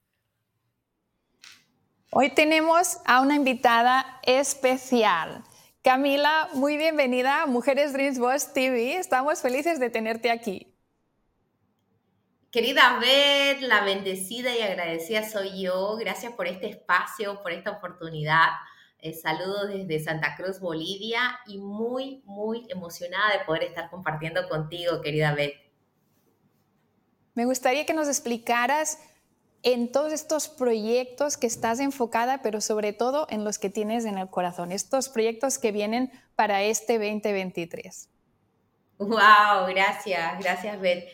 Hoy 2.11 2.29
tenemos 2.29 2.99
a 3.05 3.21
una 3.21 3.35
invitada 3.35 4.19
especial. 4.23 5.43
Camila, 5.83 6.49
muy 6.53 6.77
bienvenida 6.77 7.43
a 7.43 7.45
Mujeres 7.45 7.93
Dreams 7.93 8.17
Boss 8.17 8.53
TV. 8.53 8.97
Estamos 8.97 9.41
felices 9.41 9.79
de 9.79 9.89
tenerte 9.89 10.31
aquí. 10.31 10.73
Querida 12.51 12.97
Beth, 12.99 13.61
la 13.61 13.83
bendecida 13.83 14.55
y 14.57 14.61
agradecida 14.61 15.29
soy 15.29 15.61
yo. 15.61 15.97
Gracias 15.97 16.33
por 16.33 16.47
este 16.47 16.67
espacio, 16.69 17.43
por 17.43 17.51
esta 17.51 17.71
oportunidad. 17.71 18.49
Eh, 19.01 19.13
saludos 19.13 19.69
desde 19.69 20.03
Santa 20.03 20.35
Cruz, 20.35 20.59
Bolivia, 20.59 21.39
y 21.47 21.57
muy, 21.57 22.21
muy 22.25 22.67
emocionada 22.69 23.37
de 23.37 23.45
poder 23.45 23.63
estar 23.63 23.89
compartiendo 23.89 24.49
contigo, 24.49 25.01
querida 25.01 25.33
Beth. 25.33 25.55
Me 27.33 27.45
gustaría 27.45 27.85
que 27.85 27.93
nos 27.93 28.09
explicaras 28.09 28.99
en 29.63 29.91
todos 29.91 30.11
estos 30.11 30.49
proyectos 30.49 31.37
que 31.37 31.47
estás 31.47 31.79
enfocada, 31.79 32.41
pero 32.41 32.59
sobre 32.59 32.91
todo 32.91 33.27
en 33.29 33.45
los 33.45 33.57
que 33.57 33.69
tienes 33.69 34.03
en 34.03 34.17
el 34.17 34.29
corazón, 34.29 34.71
estos 34.71 35.07
proyectos 35.07 35.57
que 35.59 35.71
vienen 35.71 36.11
para 36.35 36.63
este 36.63 36.93
2023. 36.97 38.09
Wow, 38.97 39.67
gracias, 39.69 40.39
gracias 40.39 40.79
Beth. 40.81 41.07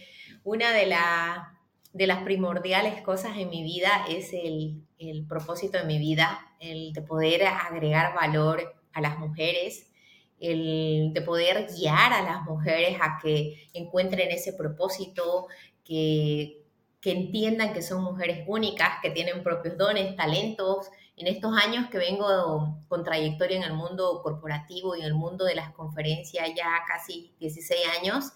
Una 0.43 0.71
de, 0.73 0.87
la, 0.87 1.59
de 1.93 2.07
las 2.07 2.23
primordiales 2.23 3.01
cosas 3.03 3.37
en 3.37 3.49
mi 3.49 3.63
vida 3.63 4.05
es 4.09 4.33
el, 4.33 4.84
el 4.97 5.25
propósito 5.27 5.77
de 5.77 5.85
mi 5.85 5.99
vida, 5.99 6.39
el 6.59 6.93
de 6.93 7.01
poder 7.01 7.43
agregar 7.43 8.13
valor 8.15 8.75
a 8.93 9.01
las 9.01 9.17
mujeres, 9.19 9.91
el 10.39 11.11
de 11.13 11.21
poder 11.21 11.67
guiar 11.67 12.13
a 12.13 12.23
las 12.23 12.43
mujeres 12.43 12.97
a 13.01 13.19
que 13.21 13.67
encuentren 13.73 14.31
ese 14.31 14.53
propósito, 14.53 15.47
que, 15.83 16.63
que 17.01 17.11
entiendan 17.11 17.73
que 17.73 17.81
son 17.81 18.03
mujeres 18.03 18.43
únicas, 18.47 18.99
que 19.01 19.11
tienen 19.11 19.43
propios 19.43 19.77
dones, 19.77 20.15
talentos. 20.15 20.89
En 21.17 21.27
estos 21.27 21.55
años 21.55 21.89
que 21.89 21.97
vengo 21.97 22.83
con 22.87 23.03
trayectoria 23.03 23.57
en 23.57 23.63
el 23.63 23.73
mundo 23.73 24.21
corporativo 24.21 24.95
y 24.95 25.01
en 25.01 25.05
el 25.05 25.13
mundo 25.13 25.45
de 25.45 25.55
las 25.55 25.71
conferencias, 25.71 26.49
ya 26.55 26.83
casi 26.87 27.33
16 27.39 27.81
años, 27.99 28.31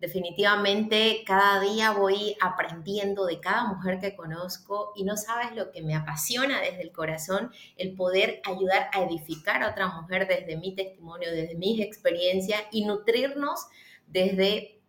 Definitivamente 0.00 1.22
cada 1.26 1.60
día 1.60 1.90
voy 1.92 2.34
aprendiendo 2.40 3.26
de 3.26 3.38
cada 3.38 3.64
mujer 3.64 3.98
que 4.00 4.16
conozco 4.16 4.92
y 4.96 5.04
no 5.04 5.18
sabes 5.18 5.54
lo 5.54 5.70
que 5.70 5.82
me 5.82 5.94
apasiona 5.94 6.58
desde 6.60 6.80
el 6.80 6.90
corazón, 6.90 7.52
el 7.76 7.94
poder 7.94 8.40
ayudar 8.44 8.88
a 8.94 9.02
edificar 9.02 9.62
a 9.62 9.68
otra 9.68 9.88
mujer 9.88 10.26
desde 10.26 10.56
mi 10.56 10.74
testimonio, 10.74 11.30
desde 11.30 11.54
mis 11.54 11.80
experiencias 11.80 12.62
y 12.72 12.86
nutrirnos 12.86 13.66
desde 14.06 14.80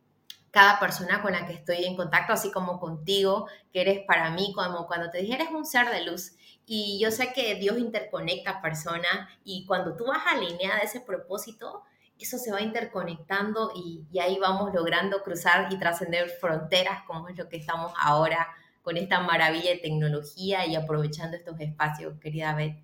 cada 0.50 0.80
persona 0.80 1.22
con 1.22 1.34
la 1.34 1.46
que 1.46 1.54
estoy 1.54 1.84
en 1.84 1.98
contacto, 1.98 2.32
así 2.32 2.50
como 2.50 2.80
contigo, 2.80 3.48
que 3.74 3.82
eres 3.82 4.06
para 4.06 4.30
mí, 4.32 4.54
como 4.56 4.88
cuando 4.88 5.10
te 5.10 5.20
dije, 5.20 5.36
eres 5.36 5.50
un 5.50 5.66
ser 5.66 5.90
de 5.90 6.06
luz. 6.06 6.38
Y 6.66 7.00
yo 7.02 7.12
sé 7.12 7.34
que 7.34 7.56
Dios 7.56 7.78
interconecta 7.78 8.62
personas 8.62 9.30
y 9.44 9.66
cuando 9.66 9.98
tú 9.98 10.06
vas 10.06 10.24
alineada 10.28 10.78
a 10.78 10.84
ese 10.84 11.02
propósito, 11.02 11.84
eso 12.22 12.38
se 12.38 12.52
va 12.52 12.62
interconectando 12.62 13.72
y, 13.76 14.06
ahí 14.20 14.38
vamos 14.40 14.74
logrando 14.74 15.24
cruzar 15.24 15.72
y 15.72 15.80
trascender 15.80 16.30
fronteras, 16.30 17.04
como 17.08 17.30
es 17.30 17.38
lo 17.38 17.50
que 17.50 17.58
estamos 17.58 17.92
ahora 18.00 18.48
con 18.82 18.98
esta 18.98 19.20
maravilla 19.20 19.72
de 19.72 19.78
tecnología 19.78 20.66
y 20.66 20.76
aprovechando 20.76 21.38
estos 21.38 21.60
espacios, 21.60 22.20
querida 22.20 22.56
Beth. 22.56 22.78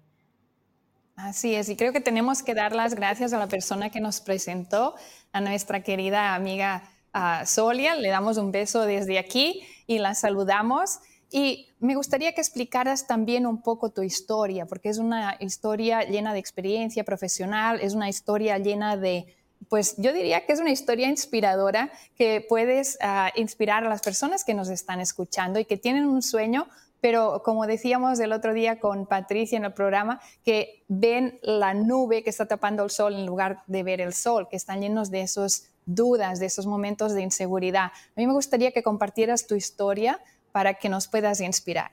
Así 1.15 1.55
es, 1.55 1.69
y 1.69 1.75
creo 1.75 1.93
que 1.93 2.01
tenemos 2.01 2.43
que 2.43 2.53
dar 2.53 2.75
las 2.75 2.93
gracias 2.93 3.33
a 3.33 3.39
la 3.39 3.47
persona 3.47 3.89
que 3.89 3.99
nos 3.99 4.21
presentó, 4.21 4.93
a 5.31 5.41
nuestra 5.41 5.81
querida 5.81 6.35
amiga 6.35 6.83
uh, 7.15 7.45
Solia. 7.45 7.95
Le 7.95 8.09
damos 8.09 8.37
un 8.37 8.51
beso 8.51 8.85
desde 8.85 9.17
aquí 9.17 9.63
y 9.87 9.97
la 9.97 10.13
saludamos. 10.13 10.99
Y 11.29 11.67
me 11.79 11.95
gustaría 11.95 12.33
que 12.33 12.41
explicaras 12.41 13.05
también 13.05 13.45
un 13.45 13.61
poco 13.61 13.89
tu 13.91 14.01
historia, 14.01 14.65
porque 14.65 14.89
es 14.89 14.97
una 14.97 15.35
historia 15.39 16.03
llena 16.03 16.33
de 16.33 16.39
experiencia 16.39 17.03
profesional, 17.03 17.79
es 17.81 17.93
una 17.93 18.07
historia 18.07 18.57
llena 18.57 18.95
de, 18.95 19.35
pues 19.67 19.95
yo 19.97 20.13
diría 20.13 20.45
que 20.45 20.53
es 20.53 20.61
una 20.61 20.71
historia 20.71 21.09
inspiradora 21.09 21.91
que 22.15 22.45
puedes 22.47 22.97
ah, 23.01 23.31
inspirar 23.35 23.85
a 23.85 23.89
las 23.89 24.01
personas 24.01 24.45
que 24.45 24.53
nos 24.53 24.69
están 24.69 25.01
escuchando 25.01 25.59
y 25.59 25.65
que 25.65 25.75
tienen 25.75 26.05
un 26.05 26.21
sueño, 26.21 26.67
pero 27.01 27.41
como 27.43 27.67
decíamos 27.67 28.19
el 28.19 28.31
otro 28.31 28.53
día 28.53 28.79
con 28.79 29.05
Patricia 29.05 29.57
en 29.57 29.65
el 29.65 29.73
programa, 29.73 30.21
que 30.45 30.85
ven 30.87 31.39
la 31.41 31.73
nube 31.73 32.23
que 32.23 32.29
está 32.29 32.45
tapando 32.45 32.83
el 32.83 32.89
sol 32.89 33.13
en 33.13 33.25
lugar 33.25 33.63
de 33.67 33.83
ver 33.83 33.99
el 33.99 34.13
sol, 34.13 34.47
que 34.49 34.55
están 34.55 34.79
llenos 34.79 35.11
de 35.11 35.21
esas 35.21 35.69
dudas, 35.85 36.39
de 36.39 36.45
esos 36.45 36.65
momentos 36.65 37.13
de 37.13 37.21
inseguridad. 37.21 37.85
A 37.85 38.19
mí 38.19 38.27
me 38.27 38.33
gustaría 38.33 38.71
que 38.71 38.83
compartieras 38.83 39.45
tu 39.45 39.55
historia 39.55 40.19
para 40.57 40.73
que 40.73 40.89
nos 40.89 41.07
puedas 41.07 41.39
inspirar. 41.39 41.91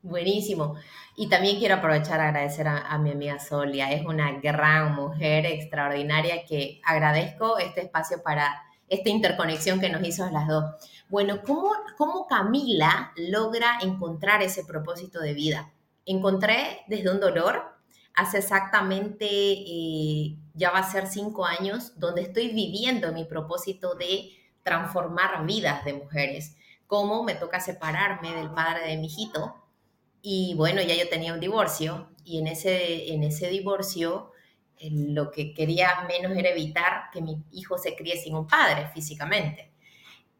Buenísimo. 0.00 0.76
Y 1.16 1.28
también 1.28 1.58
quiero 1.58 1.74
aprovechar 1.74 2.20
a 2.20 2.28
agradecer 2.28 2.68
a, 2.68 2.96
mi 2.98 3.10
amiga 3.10 3.40
Solia. 3.40 3.90
Es 3.90 4.06
una 4.06 4.38
gran 4.38 4.94
mujer 4.94 5.44
extraordinaria 5.46 6.44
que 6.44 6.80
agradezco 6.84 7.58
este 7.58 7.80
espacio 7.80 8.22
para 8.22 8.62
esta 8.88 9.10
interconexión 9.10 9.80
que 9.80 9.88
nos 9.88 10.06
hizo 10.06 10.30
las 10.30 10.46
dos. 10.46 10.64
Bueno, 11.08 11.40
¿cómo, 11.44 11.72
cómo 11.98 12.28
Camila 12.28 13.12
logra 13.16 13.78
encontrar 13.82 14.44
ese 14.44 14.64
propósito 14.64 15.18
de 15.18 15.34
vida? 15.34 15.72
Encontré 16.06 16.82
desde 16.86 17.10
un 17.10 17.18
dolor, 17.18 17.64
hace 18.14 18.38
exactamente, 18.38 19.26
eh, 19.26 20.36
ya 20.52 20.70
va 20.70 20.78
a 20.78 20.88
ser 20.88 21.08
cinco 21.08 21.46
años, 21.46 21.98
donde 21.98 22.22
estoy 22.22 22.50
viviendo 22.50 23.12
mi 23.12 23.24
propósito 23.24 23.96
de 23.96 24.30
transformar 24.62 25.44
vidas 25.44 25.84
de 25.84 25.94
mujeres 25.94 26.54
cómo 26.94 27.24
me 27.24 27.34
toca 27.34 27.58
separarme 27.58 28.36
del 28.36 28.52
padre 28.52 28.86
de 28.86 28.96
mi 28.96 29.08
hijito. 29.08 29.56
Y 30.22 30.54
bueno, 30.54 30.80
ya 30.80 30.94
yo 30.94 31.08
tenía 31.08 31.34
un 31.34 31.40
divorcio 31.40 32.06
y 32.24 32.38
en 32.38 32.46
ese, 32.46 33.12
en 33.12 33.24
ese 33.24 33.48
divorcio 33.48 34.30
lo 34.78 35.32
que 35.32 35.54
quería 35.54 36.06
menos 36.06 36.38
era 36.38 36.50
evitar 36.50 37.10
que 37.12 37.20
mi 37.20 37.42
hijo 37.50 37.78
se 37.78 37.96
críe 37.96 38.16
sin 38.16 38.36
un 38.36 38.46
padre 38.46 38.86
físicamente. 38.94 39.72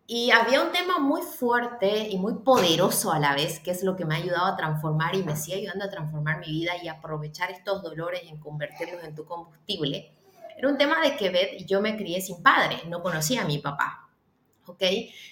Y 0.07 0.31
había 0.31 0.63
un 0.63 0.71
tema 0.71 1.01
muy 1.01 1.23
fuerte 1.23 2.09
y 2.09 2.19
muy 2.19 2.35
poderoso 2.35 3.11
a 3.11 3.19
la 3.19 3.35
vez, 3.35 3.59
que 3.59 3.73
es 3.73 3.83
lo 3.83 3.97
que 3.97 4.05
me 4.05 4.15
ha 4.15 4.19
ayudado 4.19 4.47
a 4.47 4.57
transformar 4.57 5.17
y 5.17 5.25
me 5.25 5.35
sigue 5.35 5.57
ayudando 5.57 5.87
a 5.87 5.91
transformar 5.91 6.39
mi 6.39 6.53
vida 6.53 6.75
y 6.81 6.87
aprovechar 6.87 7.51
estos 7.51 7.83
dolores 7.83 8.21
y 8.23 8.39
convertirlos 8.39 9.03
en 9.03 9.17
tu 9.17 9.25
combustible. 9.25 10.13
Era 10.57 10.69
un 10.69 10.79
tema 10.79 11.03
de 11.03 11.17
que 11.17 11.65
yo 11.67 11.81
me 11.81 11.97
crié 11.97 12.21
sin 12.21 12.45
padre, 12.45 12.77
no 12.87 13.03
conocía 13.03 13.43
a 13.43 13.45
mi 13.45 13.59
papá. 13.59 14.04
¿Ok? 14.67 14.83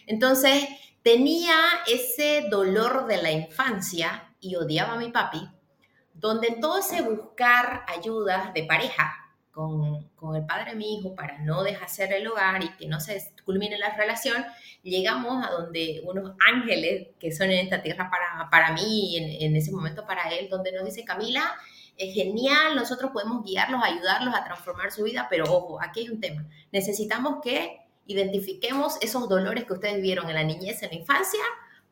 Entonces 0.07 0.69
tenía 1.03 1.57
ese 1.87 2.47
dolor 2.49 3.07
de 3.07 3.23
la 3.23 3.31
infancia 3.31 4.35
y 4.41 4.57
odiaba 4.57 4.95
a 4.95 4.99
mi 4.99 5.11
papi, 5.11 5.49
donde 6.15 6.49
en 6.49 6.61
todo 6.61 6.79
ese 6.79 7.03
buscar 7.03 7.85
ayudas 7.89 8.53
de 8.55 8.65
pareja, 8.65 9.19
con, 9.51 10.09
con, 10.15 10.35
el 10.35 10.47
padre 10.47 10.75
mi 10.75 10.97
hijo 10.97 11.15
para 11.15 11.39
no 11.41 11.63
dejar 11.63 11.89
el 12.13 12.27
hogar 12.27 12.65
y 12.65 12.71
que 12.71 12.87
no 12.87 13.01
se 13.01 13.23
culmine 13.45 13.77
la 13.77 13.95
relación, 13.95 14.43
llegamos 14.83 15.47
a 15.47 15.51
donde 15.51 16.03
unos 16.07 16.35
ángeles 16.47 17.09
que 17.21 17.33
son 17.33 17.51
en 17.51 17.59
esta 17.59 17.83
tierra 17.83 18.11
para, 18.11 18.49
para 18.51 18.73
mí 18.73 19.13
y 19.13 19.17
en, 19.19 19.51
en 19.51 19.57
ese 19.57 19.71
momento 19.71 20.07
para 20.07 20.31
él, 20.31 20.49
donde 20.49 20.73
nos 20.73 20.85
dice, 20.87 21.05
Camila, 21.05 21.55
es 21.99 22.15
genial, 22.15 22.75
nosotros 22.75 23.11
podemos 23.13 23.45
guiarlos, 23.45 23.83
ayudarlos 23.85 24.35
a 24.35 24.45
transformar 24.45 24.91
su 24.91 25.05
vida, 25.05 25.27
pero 25.29 25.45
ojo, 25.45 25.83
aquí 25.83 26.01
hay 26.01 26.09
un 26.09 26.21
tema. 26.21 26.47
Necesitamos 26.73 27.43
que 27.43 27.82
identifiquemos 28.07 28.99
esos 29.01 29.29
dolores 29.29 29.65
que 29.65 29.75
ustedes 29.75 30.03
vieron 30.03 30.29
en 30.29 30.35
la 30.35 30.45
niñez, 30.45 30.83
en 30.83 30.91
la 30.91 30.97
infancia, 30.97 31.43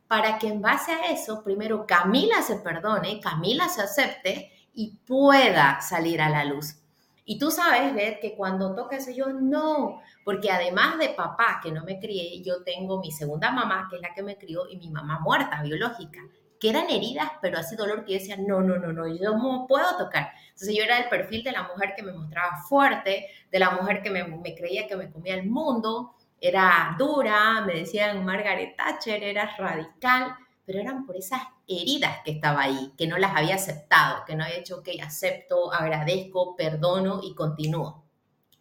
para 0.08 0.38
que 0.38 0.48
en 0.48 0.60
base 0.60 0.92
a 0.92 1.12
eso, 1.12 1.42
primero 1.44 1.86
Camila 1.86 2.42
se 2.42 2.56
perdone, 2.56 3.20
Camila 3.20 3.68
se 3.68 3.82
acepte 3.82 4.50
y 4.74 4.96
pueda 5.06 5.80
salir 5.80 6.20
a 6.20 6.28
la 6.28 6.44
luz. 6.44 6.76
Y 7.24 7.38
tú 7.38 7.52
sabes, 7.52 7.94
Beth, 7.94 8.18
que 8.20 8.34
cuando 8.34 8.74
toca 8.74 8.96
eso, 8.96 9.12
yo 9.12 9.28
no, 9.28 10.00
porque 10.24 10.50
además 10.50 10.98
de 10.98 11.10
papá 11.10 11.60
que 11.62 11.70
no 11.70 11.84
me 11.84 12.00
crié, 12.00 12.42
yo 12.42 12.64
tengo 12.64 13.00
mi 13.00 13.12
segunda 13.12 13.52
mamá, 13.52 13.86
que 13.88 13.96
es 13.96 14.02
la 14.02 14.12
que 14.14 14.24
me 14.24 14.36
crió, 14.36 14.68
y 14.68 14.76
mi 14.78 14.90
mamá 14.90 15.20
muerta, 15.20 15.62
biológica, 15.62 16.20
que 16.60 16.68
eran 16.68 16.90
heridas, 16.90 17.30
pero 17.40 17.58
así 17.58 17.74
dolor 17.74 18.04
que 18.04 18.12
yo 18.12 18.18
decía, 18.18 18.36
no, 18.36 18.60
no, 18.60 18.76
no, 18.76 18.92
no, 18.92 19.08
yo 19.08 19.36
no 19.36 19.66
puedo 19.66 19.96
tocar. 19.96 20.32
Entonces 20.50 20.76
yo 20.76 20.84
era 20.84 20.98
el 20.98 21.08
perfil 21.08 21.42
de 21.42 21.52
la 21.52 21.62
mujer 21.62 21.94
que 21.96 22.02
me 22.02 22.12
mostraba 22.12 22.58
fuerte, 22.68 23.28
de 23.50 23.58
la 23.58 23.70
mujer 23.70 24.02
que 24.02 24.10
me, 24.10 24.54
creía 24.54 24.86
que 24.86 24.94
me 24.94 25.10
comía 25.10 25.34
el 25.34 25.48
mundo, 25.48 26.14
era 26.38 26.94
dura, 26.98 27.62
me 27.62 27.74
decían 27.74 28.24
Margaret 28.24 28.76
Thatcher, 28.76 29.22
era 29.22 29.56
radical, 29.56 30.36
pero 30.66 30.80
eran 30.80 31.06
por 31.06 31.16
esas 31.16 31.40
heridas 31.66 32.18
que 32.24 32.32
estaba 32.32 32.62
ahí, 32.62 32.92
que 32.96 33.06
no 33.06 33.16
las 33.16 33.34
había 33.34 33.54
aceptado, 33.54 34.24
que 34.26 34.36
no 34.36 34.44
había 34.44 34.58
hecho, 34.58 34.78
ok, 34.78 34.88
acepto, 35.02 35.72
agradezco, 35.72 36.56
perdono 36.56 37.20
y 37.22 37.34
continúo. 37.34 38.04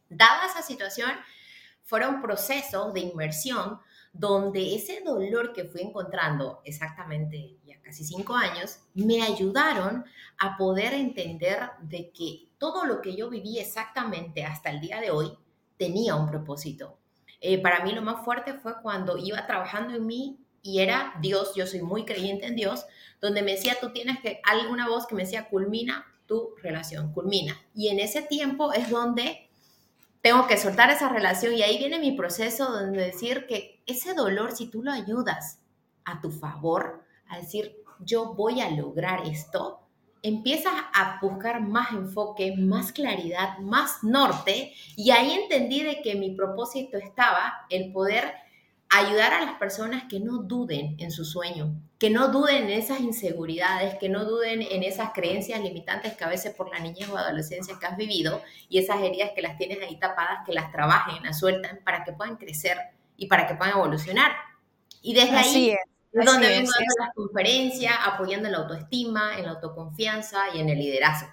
Dada 0.07 0.45
esa 0.45 0.61
situación, 0.61 1.11
fueron 1.83 2.21
procesos 2.21 2.93
de 2.93 3.01
inmersión 3.01 3.79
donde 4.13 4.75
ese 4.75 5.01
dolor 5.01 5.53
que 5.53 5.65
fui 5.65 5.81
encontrando 5.81 6.61
exactamente 6.63 7.57
casi 7.89 8.03
cinco 8.03 8.35
años, 8.35 8.81
me 8.93 9.23
ayudaron 9.23 10.05
a 10.37 10.57
poder 10.57 10.93
entender 10.93 11.71
de 11.81 12.11
que 12.11 12.49
todo 12.59 12.85
lo 12.85 13.01
que 13.01 13.15
yo 13.15 13.31
viví 13.31 13.57
exactamente 13.57 14.45
hasta 14.45 14.69
el 14.69 14.79
día 14.79 15.01
de 15.01 15.09
hoy 15.09 15.35
tenía 15.75 16.15
un 16.15 16.29
propósito. 16.29 16.99
Eh, 17.41 17.59
para 17.59 17.83
mí 17.83 17.91
lo 17.91 18.03
más 18.03 18.23
fuerte 18.23 18.53
fue 18.53 18.79
cuando 18.83 19.17
iba 19.17 19.47
trabajando 19.47 19.95
en 19.95 20.05
mí 20.05 20.37
y 20.61 20.81
era 20.81 21.15
Dios, 21.19 21.53
yo 21.55 21.65
soy 21.65 21.81
muy 21.81 22.05
creyente 22.05 22.45
en 22.45 22.55
Dios, 22.55 22.85
donde 23.21 23.41
me 23.41 23.53
decía, 23.53 23.77
tú 23.81 23.91
tienes 23.91 24.19
que, 24.19 24.39
alguna 24.43 24.87
voz 24.87 25.07
que 25.07 25.15
me 25.15 25.23
decía, 25.23 25.49
culmina 25.49 26.05
tu 26.27 26.53
relación, 26.61 27.11
culmina. 27.11 27.59
Y 27.73 27.87
en 27.87 27.99
ese 27.99 28.21
tiempo 28.21 28.71
es 28.71 28.91
donde 28.91 29.49
tengo 30.21 30.45
que 30.45 30.57
soltar 30.57 30.91
esa 30.91 31.09
relación 31.09 31.55
y 31.55 31.63
ahí 31.63 31.79
viene 31.79 31.97
mi 31.97 32.11
proceso 32.11 32.71
donde 32.71 33.03
decir 33.03 33.47
que 33.47 33.81
ese 33.87 34.13
dolor, 34.13 34.51
si 34.51 34.67
tú 34.67 34.83
lo 34.83 34.91
ayudas 34.91 35.59
a 36.05 36.21
tu 36.21 36.29
favor, 36.29 37.03
a 37.29 37.37
decir, 37.37 37.78
yo 37.99 38.33
voy 38.33 38.61
a 38.61 38.69
lograr 38.69 39.25
esto, 39.27 39.79
empiezas 40.21 40.73
a 40.93 41.19
buscar 41.21 41.61
más 41.61 41.91
enfoque, 41.91 42.55
más 42.57 42.91
claridad, 42.91 43.57
más 43.59 44.03
norte 44.03 44.73
y 44.95 45.11
ahí 45.11 45.31
entendí 45.31 45.83
de 45.83 46.01
que 46.01 46.15
mi 46.15 46.31
propósito 46.31 46.97
estaba 46.97 47.65
el 47.69 47.91
poder 47.91 48.33
ayudar 48.89 49.33
a 49.33 49.45
las 49.45 49.55
personas 49.55 50.05
que 50.09 50.19
no 50.19 50.39
duden 50.39 50.95
en 50.99 51.11
su 51.11 51.23
sueño, 51.23 51.79
que 51.99 52.09
no 52.09 52.29
duden 52.29 52.63
en 52.63 52.71
esas 52.71 52.99
inseguridades, 53.01 53.95
que 53.99 54.09
no 54.09 54.25
duden 54.25 54.63
en 54.63 54.83
esas 54.83 55.11
creencias 55.13 55.61
limitantes 55.61 56.13
que 56.13 56.23
a 56.23 56.29
veces 56.29 56.55
por 56.55 56.69
la 56.69 56.79
niñez 56.79 57.07
o 57.09 57.17
adolescencia 57.17 57.77
que 57.79 57.85
has 57.85 57.95
vivido 57.95 58.41
y 58.67 58.79
esas 58.79 59.01
heridas 59.01 59.31
que 59.35 59.43
las 59.43 59.57
tienes 59.57 59.79
ahí 59.81 59.97
tapadas, 59.99 60.39
que 60.45 60.53
las 60.53 60.71
trabajen, 60.71 61.23
las 61.23 61.39
sueltan 61.39 61.79
para 61.85 62.03
que 62.03 62.13
puedan 62.13 62.37
crecer 62.37 62.77
y 63.15 63.27
para 63.27 63.45
que 63.45 63.53
puedan 63.53 63.75
evolucionar. 63.75 64.31
Y 65.03 65.13
desde 65.13 65.35
ahí 65.35 65.69
es, 65.69 65.77
donde 66.11 66.47
vengo 66.47 66.71
dando 66.71 66.93
las 66.99 67.13
conferencias, 67.15 67.93
apoyando 68.05 68.47
en 68.47 68.53
la 68.53 68.57
autoestima, 68.59 69.37
en 69.37 69.45
la 69.45 69.51
autoconfianza 69.51 70.39
y 70.53 70.59
en 70.59 70.69
el 70.69 70.79
liderazgo. 70.79 71.29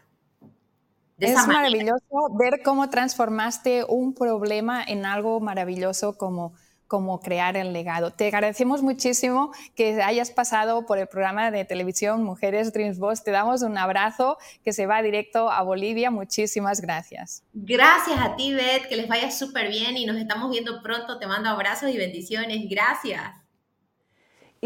es 1.18 1.46
maravilloso 1.46 2.28
ver 2.38 2.60
cómo 2.62 2.90
transformaste 2.90 3.84
un 3.88 4.14
problema 4.14 4.82
en 4.82 5.06
algo 5.06 5.40
maravilloso 5.40 6.16
como 6.18 6.54
como 6.86 7.20
crear 7.20 7.56
el 7.56 7.72
legado. 7.72 8.12
Te 8.12 8.28
agradecemos 8.28 8.82
muchísimo 8.82 9.52
que 9.74 10.00
hayas 10.02 10.30
pasado 10.30 10.86
por 10.86 10.98
el 10.98 11.08
programa 11.08 11.50
de 11.50 11.64
televisión 11.64 12.22
Mujeres 12.22 12.72
Dreams 12.72 12.98
Boss. 12.98 13.24
Te 13.24 13.30
damos 13.30 13.62
un 13.62 13.76
abrazo 13.76 14.38
que 14.62 14.72
se 14.72 14.86
va 14.86 15.02
directo 15.02 15.50
a 15.50 15.62
Bolivia. 15.62 16.10
Muchísimas 16.10 16.80
gracias. 16.80 17.42
Gracias 17.52 18.18
a 18.18 18.36
ti, 18.36 18.54
Beth, 18.54 18.88
que 18.88 18.96
les 18.96 19.08
vaya 19.08 19.30
súper 19.30 19.68
bien 19.68 19.96
y 19.96 20.06
nos 20.06 20.16
estamos 20.16 20.50
viendo 20.50 20.82
pronto. 20.82 21.18
Te 21.18 21.26
mando 21.26 21.48
abrazos 21.48 21.90
y 21.90 21.98
bendiciones. 21.98 22.68
Gracias. 22.68 23.45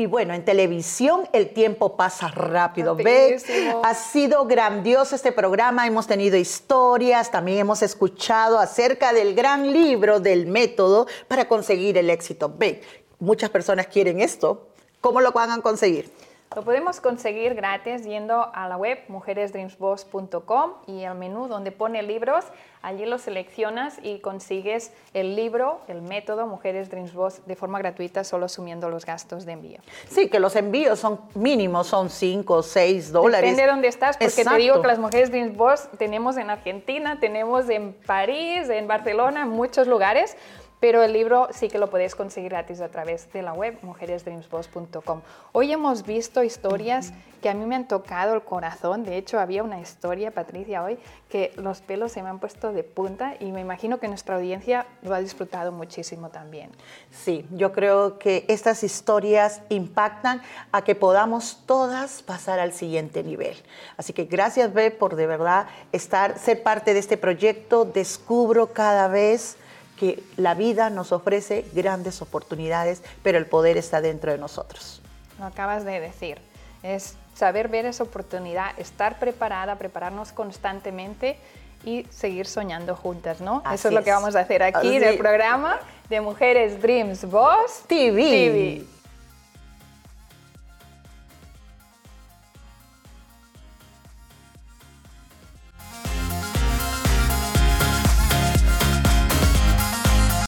Y 0.01 0.07
bueno, 0.07 0.33
en 0.33 0.47
televisión 0.47 1.29
el 1.35 1.51
tiempo 1.51 1.95
pasa 1.95 2.29
rápido. 2.29 2.97
Ve, 2.97 3.37
ha 3.85 3.95
sido 3.95 4.47
grandioso 4.47 5.15
este 5.15 5.31
programa. 5.31 5.87
Hemos 5.87 6.07
tenido 6.07 6.39
historias, 6.39 7.31
también 7.31 7.59
hemos 7.59 7.83
escuchado 7.83 8.59
acerca 8.59 9.13
del 9.13 9.35
gran 9.35 9.75
libro 9.75 10.19
del 10.19 10.47
método 10.47 11.07
para 11.29 11.49
conseguir 11.49 11.99
el 11.99 12.09
éxito. 12.09 12.51
Ve, 12.57 12.81
muchas 13.19 13.51
personas 13.51 13.89
quieren 13.89 14.23
esto. 14.23 14.69
¿Cómo 15.03 15.21
lo 15.21 15.33
van 15.33 15.51
a 15.51 15.61
conseguir? 15.61 16.11
Lo 16.57 16.63
podemos 16.63 17.01
conseguir 17.01 17.55
gratis 17.55 18.03
yendo 18.03 18.51
a 18.53 18.67
la 18.67 18.77
web 18.77 18.99
mujeresdreamsboss.com 19.07 20.73
y 20.89 21.05
al 21.05 21.17
menú 21.17 21.47
donde 21.47 21.71
pone 21.71 22.03
libros, 22.03 22.45
allí 22.83 23.07
lo 23.07 23.19
seleccionas 23.19 24.01
y 24.03 24.19
consigues 24.19 24.93
el 25.15 25.37
libro, 25.37 25.81
el 25.87 26.03
método 26.03 26.49
Mujeres 26.49 26.91
Dreams 26.91 27.15
Boss 27.15 27.47
de 27.47 27.55
forma 27.55 27.79
gratuita, 27.79 28.25
solo 28.25 28.47
asumiendo 28.47 28.91
los 28.91 29.07
gastos 29.07 29.47
de 29.47 29.53
envío. 29.53 29.79
Sí, 30.09 30.29
que 30.29 30.41
los 30.41 30.57
envíos 30.57 30.99
son 30.99 31.21
mínimos, 31.37 31.87
son 31.87 32.11
5 32.11 32.53
o 32.53 32.63
6 32.65 33.13
dólares. 33.13 33.43
Depende 33.43 33.63
de 33.63 33.69
dónde 33.69 33.87
estás, 33.87 34.17
porque 34.17 34.45
te 34.45 34.57
digo 34.57 34.83
que 34.83 34.89
las 34.89 34.99
Mujeres 34.99 35.31
Dreams 35.31 35.57
Boss 35.57 35.89
tenemos 35.99 36.37
en 36.37 36.51
Argentina, 36.51 37.21
tenemos 37.21 37.71
en 37.71 37.93
París, 37.93 38.69
en 38.71 38.89
Barcelona, 38.89 39.43
en 39.43 39.51
muchos 39.51 39.87
lugares 39.87 40.37
pero 40.81 41.03
el 41.03 41.13
libro 41.13 41.49
sí 41.53 41.69
que 41.69 41.79
lo 41.79 41.91
podéis 41.91 42.15
conseguir 42.15 42.51
gratis 42.51 42.81
a 42.81 42.89
través 42.89 43.31
de 43.33 43.43
la 43.43 43.53
web 43.53 43.79
mujeresdreamsboss.com. 43.83 45.21
Hoy 45.53 45.73
hemos 45.73 46.07
visto 46.07 46.43
historias 46.43 47.13
que 47.43 47.51
a 47.51 47.55
mí 47.55 47.65
me 47.67 47.77
han 47.77 47.87
tocado 47.87 48.35
el 48.35 48.43
corazón. 48.43 49.05
De 49.05 49.17
hecho, 49.17 49.39
había 49.39 49.63
una 49.63 49.81
historia, 49.81 50.31
Patricia, 50.31 50.83
hoy, 50.83 50.99
que 51.29 51.53
los 51.57 51.81
pelos 51.81 52.13
se 52.13 52.23
me 52.23 52.31
han 52.31 52.39
puesto 52.39 52.73
de 52.73 52.83
punta 52.83 53.35
y 53.41 53.53
me 53.53 53.61
imagino 53.61 53.99
que 53.99 54.09
nuestra 54.09 54.37
audiencia 54.37 54.87
lo 55.03 55.15
ha 55.15 55.21
disfrutado 55.21 55.71
muchísimo 55.71 56.31
también. 56.31 56.71
Sí, 57.11 57.47
yo 57.53 57.73
creo 57.73 58.19
que 58.19 58.45
estas 58.49 58.83
historias 58.83 59.61
impactan 59.69 60.43
a 60.73 60.83
que 60.83 60.95
podamos 60.95 61.63
todas 61.67 62.23
pasar 62.23 62.59
al 62.59 62.73
siguiente 62.73 63.23
nivel. 63.23 63.57
Así 63.99 64.15
que 64.15 64.25
gracias, 64.25 64.73
Beb, 64.73 64.97
por 64.97 65.17
de 65.17 65.27
verdad 65.27 65.67
estar, 65.93 66.39
ser 66.39 66.63
parte 66.63 66.95
de 66.95 67.01
este 67.01 67.19
proyecto. 67.19 67.85
Descubro 67.85 68.73
cada 68.73 69.09
vez 69.09 69.57
que 70.01 70.23
la 70.39 70.55
vida 70.55 70.89
nos 70.89 71.13
ofrece 71.13 71.67
grandes 71.75 72.23
oportunidades, 72.23 73.03
pero 73.23 73.37
el 73.37 73.45
poder 73.45 73.77
está 73.77 74.01
dentro 74.01 74.33
de 74.33 74.39
nosotros. 74.39 75.03
Lo 75.39 75.45
acabas 75.45 75.85
de 75.85 76.01
decir, 76.01 76.39
es 76.83 77.17
saber 77.35 77.69
ver 77.69 77.85
esa 77.85 78.05
oportunidad, 78.05 78.71
estar 78.79 79.19
preparada, 79.19 79.77
prepararnos 79.77 80.33
constantemente 80.33 81.37
y 81.85 82.07
seguir 82.09 82.47
soñando 82.47 82.97
juntas, 82.97 83.43
¿no? 83.43 83.63
Eso 83.71 83.89
es, 83.89 83.95
lo 83.95 84.03
que 84.03 84.11
vamos 84.11 84.37
a 84.37 84.41
hacer 84.41 84.63
aquí 84.63 84.97
en 84.97 85.05
el 85.05 85.19
programa 85.19 85.79
de 86.09 86.23
Mujeres 86.23 86.81
Dreams 86.81 87.27
Boss 87.27 87.83
TV. 87.87 88.83